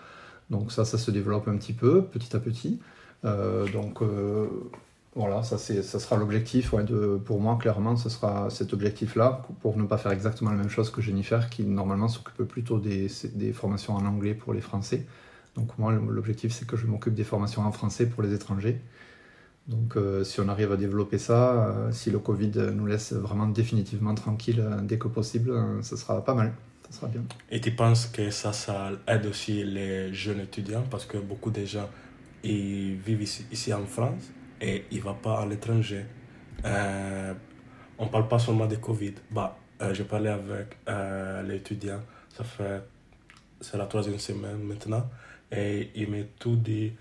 Donc 0.49 0.71
ça, 0.71 0.85
ça 0.85 0.97
se 0.97 1.11
développe 1.11 1.47
un 1.47 1.57
petit 1.57 1.73
peu, 1.73 2.03
petit 2.03 2.35
à 2.35 2.39
petit. 2.39 2.79
Euh, 3.25 3.67
donc 3.67 4.01
euh, 4.01 4.47
voilà, 5.15 5.43
ça, 5.43 5.57
sera 5.57 6.17
l'objectif. 6.17 6.73
ouais, 6.73 6.83
pour 7.25 7.39
moi, 7.39 7.57
clairement, 7.59 7.95
ce 7.95 8.09
sera 8.09 8.49
cet 8.49 8.73
objectif-là, 8.73 9.43
pour 9.61 9.77
ne 9.77 9.83
pas 9.83 9.97
faire 9.97 10.11
exactement 10.11 10.51
la 10.51 10.57
même 10.57 10.69
chose 10.69 10.89
que 10.89 11.01
Jennifer, 11.01 11.49
qui 11.49 11.63
normalement 11.63 12.07
s'occupe 12.07 12.43
plutôt 12.43 12.79
des, 12.79 13.07
formations 13.53 13.95
en 13.95 14.05
anglais 14.05 14.33
pour 14.33 14.53
les 14.53 14.61
Français. 14.61 15.05
Donc 15.55 15.77
moi, 15.77 15.91
l'objectif, 15.91 16.51
c'est 16.51 16.65
que 16.65 16.75
je 16.75 16.87
m'occupe 16.87 17.13
des 17.13 17.23
formations 17.23 17.61
en 17.61 17.71
français 17.71 18.07
pour 18.07 18.23
les 18.23 18.33
étrangers. 18.33 18.81
Donc 19.67 19.95
euh, 19.95 20.25
si 20.25 20.41
on 20.41 20.49
arrive 20.49 20.71
à 20.73 20.77
développer 20.77 21.17
ça, 21.17 21.73
si 21.91 22.09
le 22.11 22.19
Covid 22.19 22.51
nous 22.73 22.85
laisse 22.85 23.13
vraiment 23.13 23.47
définitivement 23.47 24.13
tranquille 24.15 24.61
dès 24.81 24.97
que 24.97 25.07
possible, 25.07 25.53
ce 25.83 25.95
sera 25.95 26.25
pas 26.25 26.33
mal. 26.33 26.53
sera 26.89 27.07
bien. 27.07 27.21
Et 27.51 27.61
tu 27.61 27.71
penses 27.71 28.07
que 28.07 28.31
ça, 28.31 28.51
ça 28.51 28.91
aide 29.07 29.27
aussi 29.27 29.63
les 29.63 30.11
jeunes 30.11 30.41
étudiants? 30.41 30.83
Parce 30.89 31.05
que 31.05 31.17
beaucoup 31.19 31.51
de 31.51 31.63
gens 31.63 31.87
ils 32.43 32.95
vivent 32.97 33.21
ici, 33.21 33.45
ici 33.51 33.73
en 33.73 33.85
France 33.85 34.31
et 34.61 34.85
ils 34.91 34.97
ne 34.97 35.03
vont 35.03 35.15
pas 35.15 35.41
à 35.41 35.45
l'étranger. 35.45 36.05
Euh, 36.65 37.33
on 37.97 38.05
ne 38.05 38.09
parle 38.09 38.27
pas 38.27 38.39
seulement 38.39 38.65
de 38.67 38.75
Covid. 38.77 39.13
Bah, 39.31 39.57
euh, 39.81 39.93
je 39.93 40.03
parlais 40.03 40.29
avec 40.29 40.77
euh, 40.87 41.41
l'étudiant, 41.43 41.99
ça 42.29 42.43
fait, 42.43 42.81
c'est 43.59 43.77
la 43.77 43.85
troisième 43.85 44.19
semaine 44.19 44.57
maintenant, 44.63 45.09
et 45.51 45.89
il 45.95 46.09
m'a 46.09 46.23
tout 46.39 46.55
dit, 46.55 46.93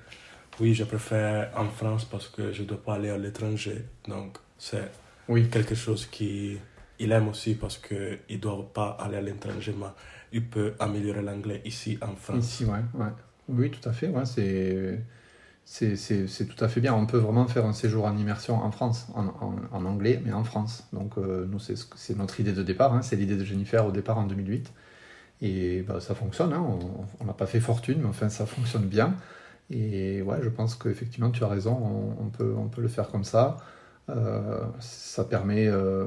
oui, 0.61 0.75
je 0.75 0.85
préfère 0.85 1.51
en 1.57 1.69
France 1.69 2.05
parce 2.05 2.29
que 2.29 2.53
je 2.53 2.63
ne 2.63 2.69
dois 2.69 2.83
pas 2.83 2.95
aller 2.95 3.11
à 3.11 3.19
l'étranger. 3.19 3.85
Donc, 4.09 4.39
c'est 4.59 4.91
Oui. 5.29 5.49
quelque 5.49 5.75
chose 5.75 6.07
qui 6.07 6.59
il 6.99 7.11
aime 7.11 7.29
aussi 7.29 7.55
parce 7.55 7.79
qu'il 7.79 8.19
ne 8.31 8.37
doit 8.37 8.71
pas 8.73 8.97
aller 9.01 9.17
à 9.17 9.21
l'étranger, 9.21 9.75
mais 9.77 9.87
il 10.33 10.45
peut 10.47 10.75
améliorer 10.79 11.23
l'anglais 11.23 11.61
ici 11.65 11.99
en 12.01 12.15
France. 12.15 12.45
Ici, 12.45 12.65
ouais, 12.65 12.79
ouais. 12.95 13.11
Oui, 13.49 13.71
tout 13.71 13.89
à 13.89 13.93
fait. 13.93 14.09
Ouais, 14.09 14.25
c'est, 14.25 15.01
c'est, 15.65 15.97
tout 16.49 16.65
à 16.65 16.69
fait 16.69 16.81
bien. 16.81 16.95
On 16.95 17.07
peut 17.07 17.19
vraiment 17.19 17.47
faire 17.47 17.65
un 17.67 17.73
séjour 17.73 18.05
en 18.05 18.17
immersion 18.17 18.57
en 18.57 18.71
France, 18.71 19.07
en, 19.15 19.85
anglais, 19.87 20.21
mais 20.25 20.33
en 20.33 20.45
France. 20.45 20.85
Donc, 20.93 21.17
euh, 21.19 21.47
nous, 21.51 21.59
c'est, 21.59 22.17
notre 22.17 22.41
idée 22.41 22.53
de 22.53 22.63
départ. 22.63 22.95
hein. 22.95 23.03
C'est 23.03 23.17
l'idée 23.17 23.37
de 23.37 23.45
Jennifer 23.45 23.87
au 23.87 23.93
départ 23.93 24.19
en 24.19 24.25
2008. 24.27 24.73
Et 25.43 25.83
bah, 25.83 26.01
ça 26.01 26.15
fonctionne. 26.15 26.53
hein. 26.53 26.65
On- 27.21 27.25
n'a 27.25 27.33
pas 27.35 27.47
fait 27.47 27.61
fortune, 27.61 28.01
mais 28.03 28.09
enfin, 28.09 28.29
ça 28.29 28.47
fonctionne 28.47 28.87
bien. 28.89 29.17
Et 29.71 30.23
ouais, 30.23 30.39
je 30.43 30.49
pense 30.51 30.75
qu'effectivement, 30.77 31.31
tu 31.31 31.45
as 31.45 31.49
raison. 31.49 31.73
On, 32.21 32.25
on 32.27 32.29
peut, 32.31 32.55
on 32.59 32.69
peut 32.69 32.83
le 32.83 32.89
faire 32.89 33.09
comme 33.11 33.25
ça. 33.25 33.59
Euh, 34.11 34.61
ça 34.81 35.25
permet, 35.25 35.67
euh, 35.69 36.07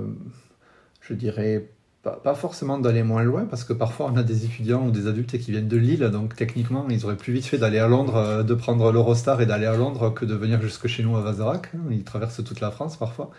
je 1.01 1.13
dirais, 1.13 1.69
pas, 2.13 2.35
forcément 2.35 2.77
d'aller 2.77 3.03
moins 3.03 3.23
loin, 3.23 3.45
parce 3.45 3.63
que 3.63 3.73
parfois 3.73 4.07
on 4.11 4.15
a 4.15 4.23
des 4.23 4.45
étudiants 4.45 4.87
ou 4.87 4.91
des 4.91 5.07
adultes 5.07 5.37
qui 5.39 5.51
viennent 5.51 5.67
de 5.67 5.77
Lille, 5.77 6.03
donc 6.11 6.35
techniquement 6.35 6.85
ils 6.89 7.03
auraient 7.05 7.17
plus 7.17 7.33
vite 7.33 7.45
fait 7.45 7.57
d'aller 7.57 7.79
à 7.79 7.87
Londres, 7.87 8.15
euh, 8.15 8.43
de 8.43 8.53
prendre 8.53 8.91
l'Eurostar 8.91 9.41
et 9.41 9.45
d'aller 9.45 9.65
à 9.65 9.75
Londres 9.75 10.13
que 10.13 10.23
de 10.25 10.35
venir 10.35 10.61
jusque 10.61 10.87
chez 10.87 11.03
nous 11.03 11.17
à 11.17 11.21
Vazerac. 11.21 11.71
hein. 11.73 11.79
Ils 11.89 12.03
traversent 12.03 12.43
toute 12.43 12.61
la 12.61 12.71
France 12.71 12.97
parfois, 12.97 13.31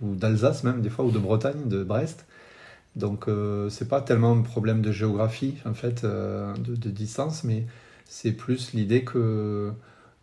ou 0.00 0.14
d'Alsace 0.14 0.62
même 0.64 0.82
des 0.82 0.90
fois, 0.90 1.04
ou 1.04 1.10
de 1.10 1.18
Bretagne, 1.18 1.68
de 1.68 1.82
Brest. 1.82 2.26
Donc 2.96 3.28
euh, 3.28 3.68
c'est 3.70 3.88
pas 3.88 4.00
tellement 4.00 4.32
un 4.32 4.42
problème 4.42 4.82
de 4.82 4.92
géographie 4.92 5.56
en 5.66 5.74
fait, 5.74 6.04
euh, 6.04 6.54
de 6.56 6.90
distance, 6.90 7.44
mais 7.44 7.66
c'est 8.06 8.32
plus 8.32 8.72
l'idée 8.72 9.02
que 9.04 9.72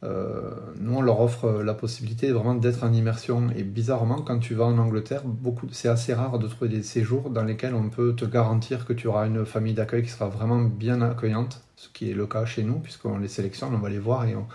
euh, 0.03 0.51
nous 0.79 0.93
on 0.95 1.01
leur 1.01 1.19
offre 1.19 1.61
la 1.61 1.73
possibilité 1.73 2.31
vraiment 2.31 2.55
d'être 2.55 2.83
en 2.83 2.93
immersion. 2.93 3.49
Et 3.55 3.63
bizarrement, 3.63 4.21
quand 4.21 4.39
tu 4.39 4.53
vas 4.55 4.65
en 4.65 4.77
Angleterre, 4.77 5.23
beaucoup, 5.25 5.67
c'est 5.71 5.89
assez 5.89 6.13
rare 6.13 6.39
de 6.39 6.47
trouver 6.47 6.69
des 6.69 6.83
séjours 6.83 7.29
dans 7.29 7.43
lesquels 7.43 7.75
on 7.75 7.89
peut 7.89 8.15
te 8.15 8.25
garantir 8.25 8.85
que 8.85 8.93
tu 8.93 9.07
auras 9.07 9.27
une 9.27 9.45
famille 9.45 9.73
d'accueil 9.73 10.03
qui 10.03 10.09
sera 10.09 10.27
vraiment 10.29 10.61
bien 10.61 11.01
accueillante, 11.01 11.61
ce 11.75 11.89
qui 11.89 12.09
est 12.09 12.13
le 12.13 12.27
cas 12.27 12.45
chez 12.45 12.63
nous, 12.63 12.79
puisqu'on 12.79 13.17
les 13.17 13.27
sélectionne, 13.27 13.73
on 13.75 13.79
va 13.79 13.89
les 13.89 13.99
voir 13.99 14.25
et 14.25 14.35
on, 14.35 14.47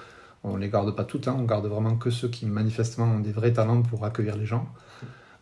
on 0.45 0.57
les 0.57 0.69
garde 0.71 0.95
pas 0.97 1.05
toutes, 1.05 1.29
hein, 1.29 1.37
on 1.39 1.45
garde 1.45 1.67
vraiment 1.67 1.97
que 1.97 2.11
ceux 2.11 2.29
qui 2.29 2.47
manifestement 2.47 3.07
ont 3.07 3.21
des 3.21 3.33
vrais 3.33 3.53
talents 3.53 3.83
pour 3.83 4.05
accueillir 4.05 4.37
les 4.37 4.47
gens, 4.47 4.67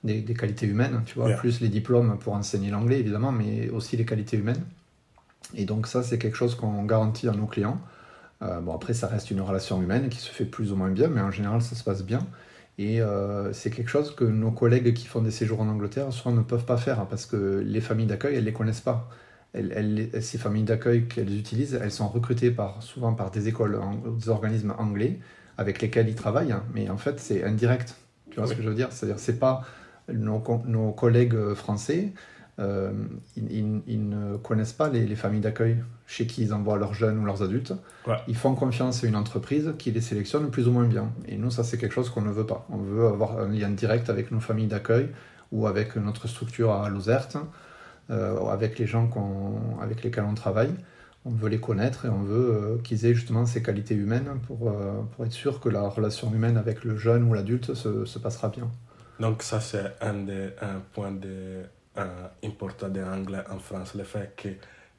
des, 0.05 0.21
des 0.21 0.35
qualités 0.35 0.67
humaines, 0.67 1.03
tu 1.07 1.15
vois, 1.17 1.29
Yeah. 1.29 1.37
plus 1.38 1.61
les 1.61 1.69
diplômes 1.69 2.19
pour 2.19 2.35
enseigner 2.35 2.71
l'anglais 2.71 2.99
évidemment, 3.01 3.31
mais 3.33 3.69
aussi 3.71 3.97
les 3.97 4.05
qualités 4.05 4.37
humaines. 4.37 4.65
Et 5.55 5.65
donc 5.65 5.87
ça, 5.87 6.03
c'est 6.03 6.19
quelque 6.19 6.37
chose 6.37 6.55
qu'on 6.57 6.85
garantit 6.85 7.29
à 7.29 7.33
nos 7.33 7.47
clients. 7.47 7.79
Euh, 8.43 8.61
bon, 8.61 8.75
après, 8.75 8.95
ça 8.95 9.07
reste 9.07 9.31
une 9.31 9.41
relation 9.41 9.81
humaine 9.83 10.09
qui 10.09 10.19
se 10.19 10.31
fait 10.31 10.45
plus 10.45 10.73
ou 10.73 10.77
moins 10.77 10.91
bien, 10.91 11.09
mais 11.09 11.21
en 11.21 11.31
général, 11.31 11.63
ça 11.63 11.77
se 11.77 11.85
passe 11.85 12.03
bien. 12.05 12.27
Et 12.79 13.01
euh, 13.01 13.53
c'est 13.53 13.71
quelque 13.71 13.89
chose 13.89 14.15
que 14.15 14.25
nos 14.25 14.51
collègues 14.51 14.95
qui 14.95 15.07
font 15.07 15.23
des 15.23 15.31
séjours 15.31 15.61
en 15.61 15.69
Angleterre 15.69 16.13
souvent 16.13 16.35
ne 16.35 16.43
peuvent 16.43 16.65
pas 16.65 16.79
faire 16.79 17.01
hein, 17.01 17.07
parce 17.09 17.27
que 17.27 17.63
les 17.65 17.81
familles 17.81 18.07
d'accueil, 18.07 18.35
elles 18.35 18.41
ne 18.41 18.47
les 18.47 18.53
connaissent 18.53 18.81
pas. 18.81 19.09
Elles, 19.53 19.73
elles- 19.77 20.23
ces 20.23 20.39
familles 20.39 20.65
d'accueil 20.65 21.07
qu'elles 21.07 21.39
utilisent, 21.39 21.75
elles 21.81 21.91
sont 21.93 22.09
recrutées 22.09 22.51
par, 22.51 22.83
souvent 22.83 23.13
par 23.15 23.31
des 23.31 23.49
écoles, 23.49 23.79
des 24.19 24.29
organismes 24.31 24.75
anglais 24.79 25.21
avec 25.59 25.83
lesquels 25.83 26.09
ils 26.09 26.15
travaillent, 26.15 26.53
hein, 26.53 26.65
mais 26.75 26.89
en 26.89 26.97
fait, 26.97 27.21
c'est 27.21 27.45
indirect. 27.45 27.95
Tu 28.31 28.37
vois 28.41 28.47
ce 28.47 28.55
que 28.55 28.63
je 28.63 28.69
veux 28.71 28.75
dire? 28.75 28.91
C'est-à-dire, 28.93 29.19
c'est 29.19 29.39
pas 29.39 29.63
nos 30.09 30.41
collègues 30.93 31.55
français, 31.55 32.13
euh, 32.59 32.93
ils, 33.37 33.51
ils- 33.51 33.83
ils 33.87 34.09
ne 34.09 34.37
connaissent 34.37 34.73
pas 34.75 34.88
les, 34.91 35.07
les 35.07 35.17
familles 35.17 35.41
d'accueil 35.41 35.83
chez 36.07 36.27
qui 36.27 36.43
ils 36.43 36.53
envoient 36.53 36.77
leurs 36.79 36.93
jeunes 36.95 37.19
ou 37.19 37.25
leurs 37.25 37.43
adultes. 37.43 37.73
Ouais. 38.07 38.17
Ils 38.29 38.37
font 38.37 38.55
confiance 38.55 39.03
à 39.05 39.07
une 39.07 39.17
entreprise 39.17 39.73
qui 39.79 39.91
les 39.91 40.01
sélectionne 40.03 40.51
plus 40.51 40.69
ou 40.69 40.73
moins 40.73 40.85
bien. 40.87 41.11
Et 41.27 41.37
nous, 41.38 41.51
ça, 41.51 41.65
c'est 41.65 41.79
quelque 41.79 41.93
chose 41.95 42.11
qu'on 42.11 42.21
ne 42.23 42.31
veut 42.31 42.47
pas. 42.47 42.67
On 42.71 42.77
veut 42.79 43.07
avoir 43.07 43.38
un 43.38 43.49
lien 43.49 43.71
direct 43.71 44.11
avec 44.11 44.31
nos 44.31 44.41
familles 44.41 44.67
d'accueil 44.67 45.09
ou 45.51 45.67
avec 45.67 45.97
notre 45.97 46.29
structure 46.29 46.73
à 46.73 46.88
Lozerte, 46.91 47.37
euh, 48.11 48.38
avec 48.47 48.79
les 48.79 48.87
gens 48.87 49.09
avec 49.81 50.03
lesquels 50.03 50.25
on 50.25 50.35
travaille. 50.35 50.75
On 51.25 51.31
veut 51.31 51.49
les 51.49 51.61
connaître 51.61 52.05
et 52.05 52.09
on 52.09 52.23
veut 52.23 52.51
euh, 52.53 52.79
qu'ils 52.83 53.07
aient 53.07 53.15
justement 53.15 53.47
ces 53.47 53.62
qualités 53.62 53.95
humaines 53.95 54.29
pour, 54.47 54.75
pour 55.12 55.25
être 55.25 55.33
sûr 55.33 55.61
que 55.61 55.69
la 55.69 55.83
relation 55.83 56.33
humaine 56.35 56.57
avec 56.57 56.85
le 56.85 56.97
jeune 56.99 57.23
ou 57.25 57.33
l'adulte 57.33 57.75
se, 57.75 58.05
se 58.05 58.19
passera 58.19 58.49
bien. 58.49 58.69
Donc 59.21 59.43
ça, 59.43 59.61
c'est 59.61 59.93
un 60.01 60.15
des 60.15 60.49
un 60.61 60.81
point 60.93 61.12
de, 61.12 61.62
un 61.97 62.31
important 62.45 62.89
de 62.89 63.01
l'anglais 63.01 63.43
en 63.51 63.59
France, 63.59 63.95
le 63.95 64.05
fait 64.05 64.35
que 64.37 64.49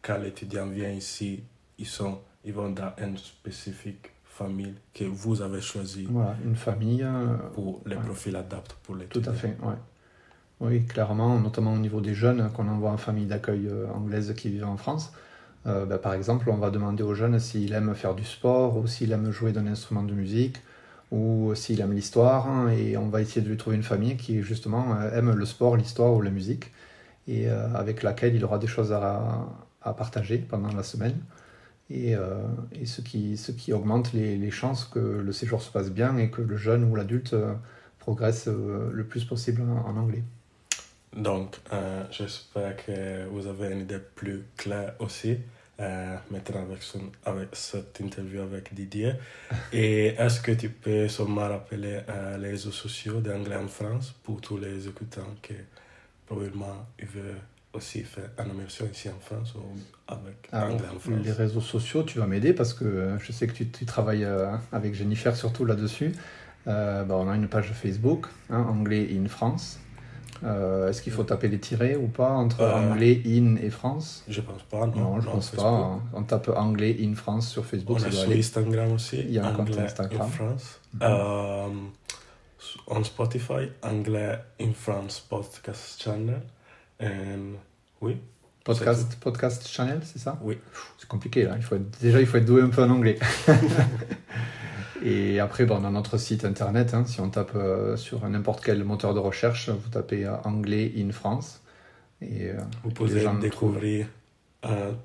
quand 0.01 0.17
l'étudiant 0.17 0.67
vient 0.67 0.89
ici, 0.91 1.43
ils, 1.79 1.85
sont, 1.87 2.19
ils 2.45 2.53
vont 2.53 2.69
dans 2.69 2.93
une 3.01 3.17
spécifique 3.17 4.11
famille 4.25 4.73
que 4.93 5.03
vous 5.05 5.41
avez 5.41 5.61
choisie 5.61 6.07
Voilà, 6.09 6.35
une 6.43 6.55
famille. 6.55 7.03
euh, 7.03 7.35
pour 7.53 7.81
les 7.85 7.95
Ouais. 7.95 8.01
profils 8.03 8.35
adaptés 8.35 8.75
pour 8.83 8.95
Tout 8.95 8.99
l'étudiant. 8.99 9.31
à 9.31 9.35
fait, 9.35 9.57
ouais. 9.63 9.75
Oui, 10.59 10.85
clairement, 10.85 11.39
notamment 11.39 11.73
au 11.73 11.77
niveau 11.77 11.99
des 11.99 12.13
jeunes 12.13 12.49
qu'on 12.53 12.67
envoie 12.67 12.91
en 12.91 12.97
famille 12.97 13.25
d'accueil 13.25 13.67
euh, 13.67 13.87
anglaise 13.93 14.33
qui 14.35 14.49
vivent 14.49 14.65
en 14.65 14.77
France. 14.77 15.11
Euh, 15.65 15.85
bah, 15.85 15.97
par 15.97 16.13
exemple, 16.13 16.49
on 16.49 16.57
va 16.57 16.69
demander 16.69 17.03
aux 17.03 17.13
jeunes 17.13 17.39
s'il 17.39 17.73
aime 17.73 17.93
faire 17.95 18.15
du 18.15 18.23
sport 18.23 18.77
ou 18.77 18.87
s'il 18.87 19.11
aime 19.11 19.31
jouer 19.31 19.51
d'un 19.51 19.67
instrument 19.67 20.03
de 20.03 20.13
musique 20.13 20.61
ou 21.13 21.53
s'il 21.53 21.79
aime 21.79 21.93
l'histoire 21.93 22.47
hein, 22.47 22.69
et 22.69 22.97
on 22.97 23.07
va 23.07 23.21
essayer 23.21 23.41
de 23.41 23.47
lui 23.47 23.55
trouver 23.55 23.75
une 23.75 23.83
famille 23.83 24.17
qui 24.17 24.41
justement 24.41 24.95
euh, 24.95 25.15
aime 25.15 25.31
le 25.31 25.45
sport, 25.45 25.77
l'histoire 25.77 26.11
ou 26.11 26.21
la 26.21 26.31
musique 26.31 26.71
et 27.27 27.47
euh, 27.47 27.71
avec 27.75 28.01
laquelle 28.01 28.35
il 28.35 28.43
aura 28.43 28.57
des 28.57 28.67
choses 28.67 28.91
à, 28.91 29.47
à 29.83 29.93
partager 29.93 30.39
pendant 30.39 30.73
la 30.73 30.81
semaine 30.81 31.15
et, 31.91 32.15
euh, 32.15 32.41
et 32.71 32.87
ce, 32.87 33.01
qui, 33.01 33.37
ce 33.37 33.51
qui 33.51 33.73
augmente 33.73 34.11
les, 34.13 34.49
chances 34.49 34.85
que 34.85 34.99
le 34.99 35.31
séjour 35.31 35.61
se 35.61 35.71
passe 35.71 35.91
bien 35.91 36.17
et 36.17 36.31
que 36.31 36.41
le 36.41 36.57
jeune 36.57 36.83
ou 36.83 36.95
l'adulte 36.95 37.35
progresse 37.99 38.47
le 38.47 39.03
plus 39.03 39.23
possible 39.23 39.61
en, 39.61 39.95
anglais. 39.95 40.23
Donc, 41.15 41.59
j'espère 42.09 42.75
que 42.77 43.27
vous 43.27 43.47
avez 43.47 43.71
une 43.71 43.81
idée 43.81 43.99
plus 44.15 44.43
claire 44.57 44.95
aussi, 44.99 45.37
euh, 45.79 46.15
maintenant 46.31 46.63
avec, 46.63 46.83
son- 46.83 47.11
avec 47.25 47.49
cette 47.53 47.99
interview 47.99 48.41
avec 48.41 48.73
Didier. 48.73 49.13
Et 49.71 50.07
est-ce 50.07 50.41
que 50.41 50.51
tu 50.51 50.69
peux 50.69 51.07
seulement 51.07 51.47
rappeler 51.49 51.99
euh, 52.09 52.37
les 52.37 52.51
réseaux 52.51 52.71
sociaux 52.71 53.21
d'anglais 53.21 53.55
en 53.57 53.67
France 53.67 54.13
pour 54.23 54.39
tous 54.41 54.57
les 54.57 54.87
écoutants 54.87 55.33
qui 55.41 55.53
probablement 56.25 56.87
ils 56.99 57.05
veulent 57.07 57.41
aussi 57.73 58.03
faire 58.03 58.29
une 58.39 58.53
immersion 58.53 58.87
ici 58.91 59.09
en 59.09 59.19
France 59.19 59.55
ou 59.55 59.61
avec 60.07 60.49
Alors, 60.51 60.71
anglais 60.71 60.87
en 60.95 60.99
France? 60.99 61.25
les 61.25 61.31
réseaux 61.31 61.61
sociaux, 61.61 62.03
tu 62.03 62.19
vas 62.19 62.27
m'aider 62.27 62.53
parce 62.53 62.73
que 62.73 62.85
euh, 62.85 63.19
je 63.19 63.31
sais 63.31 63.47
que 63.47 63.53
tu, 63.53 63.67
tu 63.69 63.85
travailles 63.85 64.23
euh, 64.25 64.55
avec 64.71 64.93
Jennifer 64.93 65.35
surtout 65.35 65.65
là-dessus. 65.65 66.13
Euh, 66.67 67.03
bah, 67.03 67.15
on 67.17 67.27
a 67.29 67.35
une 67.35 67.47
page 67.47 67.71
Facebook, 67.73 68.27
hein, 68.49 68.61
anglais 68.69 69.09
in 69.11 69.27
France. 69.27 69.79
Euh, 70.43 70.89
Est-ce 70.89 71.01
qu'il 71.01 71.13
faut 71.13 71.23
taper 71.23 71.47
les 71.47 71.59
tirets 71.59 71.95
ou 71.95 72.07
pas 72.07 72.31
entre 72.31 72.61
Euh, 72.61 72.73
anglais 72.91 73.21
in 73.25 73.55
et 73.55 73.69
France? 73.69 74.23
Je 74.27 74.41
pense 74.41 74.61
pas, 74.63 74.85
non. 74.87 74.95
Non, 74.95 75.21
je 75.21 75.25
non, 75.27 75.31
pense 75.33 75.49
Facebook. 75.51 75.65
pas. 75.69 75.99
On 76.13 76.23
tape 76.23 76.49
anglais 76.55 76.97
in 77.01 77.15
France 77.15 77.47
sur 77.49 77.65
Facebook, 77.65 77.97
On 78.01 78.05
est 78.05 78.11
sur. 78.11 78.29
Instagram 78.31 78.91
aussi. 78.91 79.19
Il 79.19 79.31
y 79.31 79.39
a 79.39 79.45
un 79.47 79.53
compte 79.53 79.77
Instagram. 79.77 80.21
in 80.21 80.27
France. 80.27 80.79
Mhm. 80.95 80.99
Euh, 81.03 81.67
on 82.87 83.03
Spotify, 83.03 83.69
anglais 83.81 84.37
in 84.59 84.73
France 84.73 85.19
podcast 85.29 86.01
channel. 86.01 86.41
And, 87.01 87.55
oui, 88.01 88.17
Podcast, 88.65 89.17
podcast 89.19 89.67
channel, 89.67 89.99
c'est 90.05 90.19
ça? 90.19 90.39
Oui. 90.41 90.57
C'est 90.97 91.07
compliqué 91.09 91.43
là. 91.43 91.55
Il 91.57 91.63
faut 91.63 91.75
être- 91.75 91.99
déjà, 92.01 92.21
il 92.21 92.25
faut 92.25 92.37
être 92.37 92.45
doué 92.45 92.61
un 92.61 92.69
peu 92.69 92.81
en 92.81 92.89
anglais. 92.91 93.19
Et 95.05 95.41
après, 95.41 95.65
bon, 95.65 95.81
on 95.81 95.85
a 95.85 95.89
notre 95.91 96.17
site 96.17 96.45
internet. 96.45 96.93
hein. 96.93 97.03
si 97.05 97.19
on 97.19 97.29
tape 97.29 97.51
euh, 97.55 97.97
sur 97.97 98.27
n'importe 98.29 98.63
quel 98.63 98.81
moteur 98.85 99.13
de 99.13 99.19
recherche, 99.19 99.69
vous 99.69 99.89
tapez 99.89 100.25
euh, 100.25 100.37
anglais 100.45 100.93
in 100.97 101.11
France. 101.11 101.61
Et 102.21 102.49
euh, 102.49 102.57
Vous 102.83 102.91
pouvez 102.91 103.27
découvrir 103.41 104.07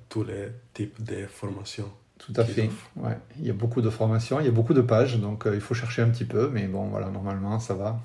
tous 0.09 0.23
les 0.23 0.51
types 0.73 1.03
de 1.03 1.27
formations. 1.27 1.91
tout 2.19 2.33
à 2.37 2.45
fait. 2.45 2.71
Ouais. 2.95 3.19
Il 3.41 3.47
y 3.47 3.51
a 3.51 3.55
beaucoup 3.55 3.81
de 3.81 3.91
formations, 3.91 4.39
il 4.39 4.47
y 4.47 4.49
a 4.49 4.53
beaucoup 4.53 4.73
de 4.73 4.83
pages, 4.83 5.19
donc 5.19 5.49
il 5.53 5.61
faut 5.61 5.75
chercher 5.75 6.03
un 6.03 6.11
petit 6.11 6.25
peu. 6.25 6.49
Mais 6.49 6.69
bon, 6.69 6.85
voilà, 6.87 7.09
normalement, 7.11 7.59
ça 7.59 7.75
va. 7.75 8.01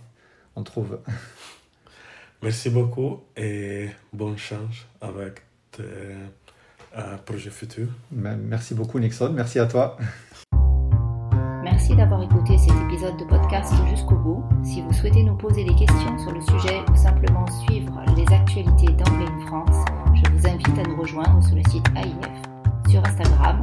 On 0.55 0.63
trouve. 0.63 0.97
Merci 2.41 2.71
beaucoup 2.71 3.21
et 3.37 3.89
bonne 4.11 4.37
chance 4.37 4.87
avec 4.99 5.43
tes 5.71 5.83
projets 7.23 7.51
futurs. 7.51 7.89
Merci 8.11 8.73
beaucoup, 8.73 8.97
Nixon. 8.99 9.31
Merci 9.31 9.59
à 9.59 9.67
toi. 9.67 9.95
D'avoir 11.97 12.23
écouté 12.23 12.57
cet 12.57 12.73
épisode 12.89 13.17
de 13.17 13.23
podcast 13.23 13.71
jusqu'au 13.87 14.15
bout. 14.15 14.43
Si 14.63 14.81
vous 14.81 14.91
souhaitez 14.91 15.23
nous 15.23 15.35
poser 15.35 15.63
des 15.63 15.75
questions 15.75 16.17
sur 16.17 16.31
le 16.31 16.41
sujet 16.41 16.81
ou 16.91 16.95
simplement 16.95 17.45
suivre 17.47 17.93
les 18.17 18.25
actualités 18.33 18.91
d'Anglais 18.93 19.31
France, 19.45 19.85
je 20.15 20.31
vous 20.31 20.47
invite 20.47 20.79
à 20.79 20.89
nous 20.89 20.99
rejoindre 20.99 21.41
sur 21.43 21.55
le 21.55 21.61
site 21.69 21.85
AIF, 21.95 22.89
sur 22.89 23.05
Instagram 23.05 23.61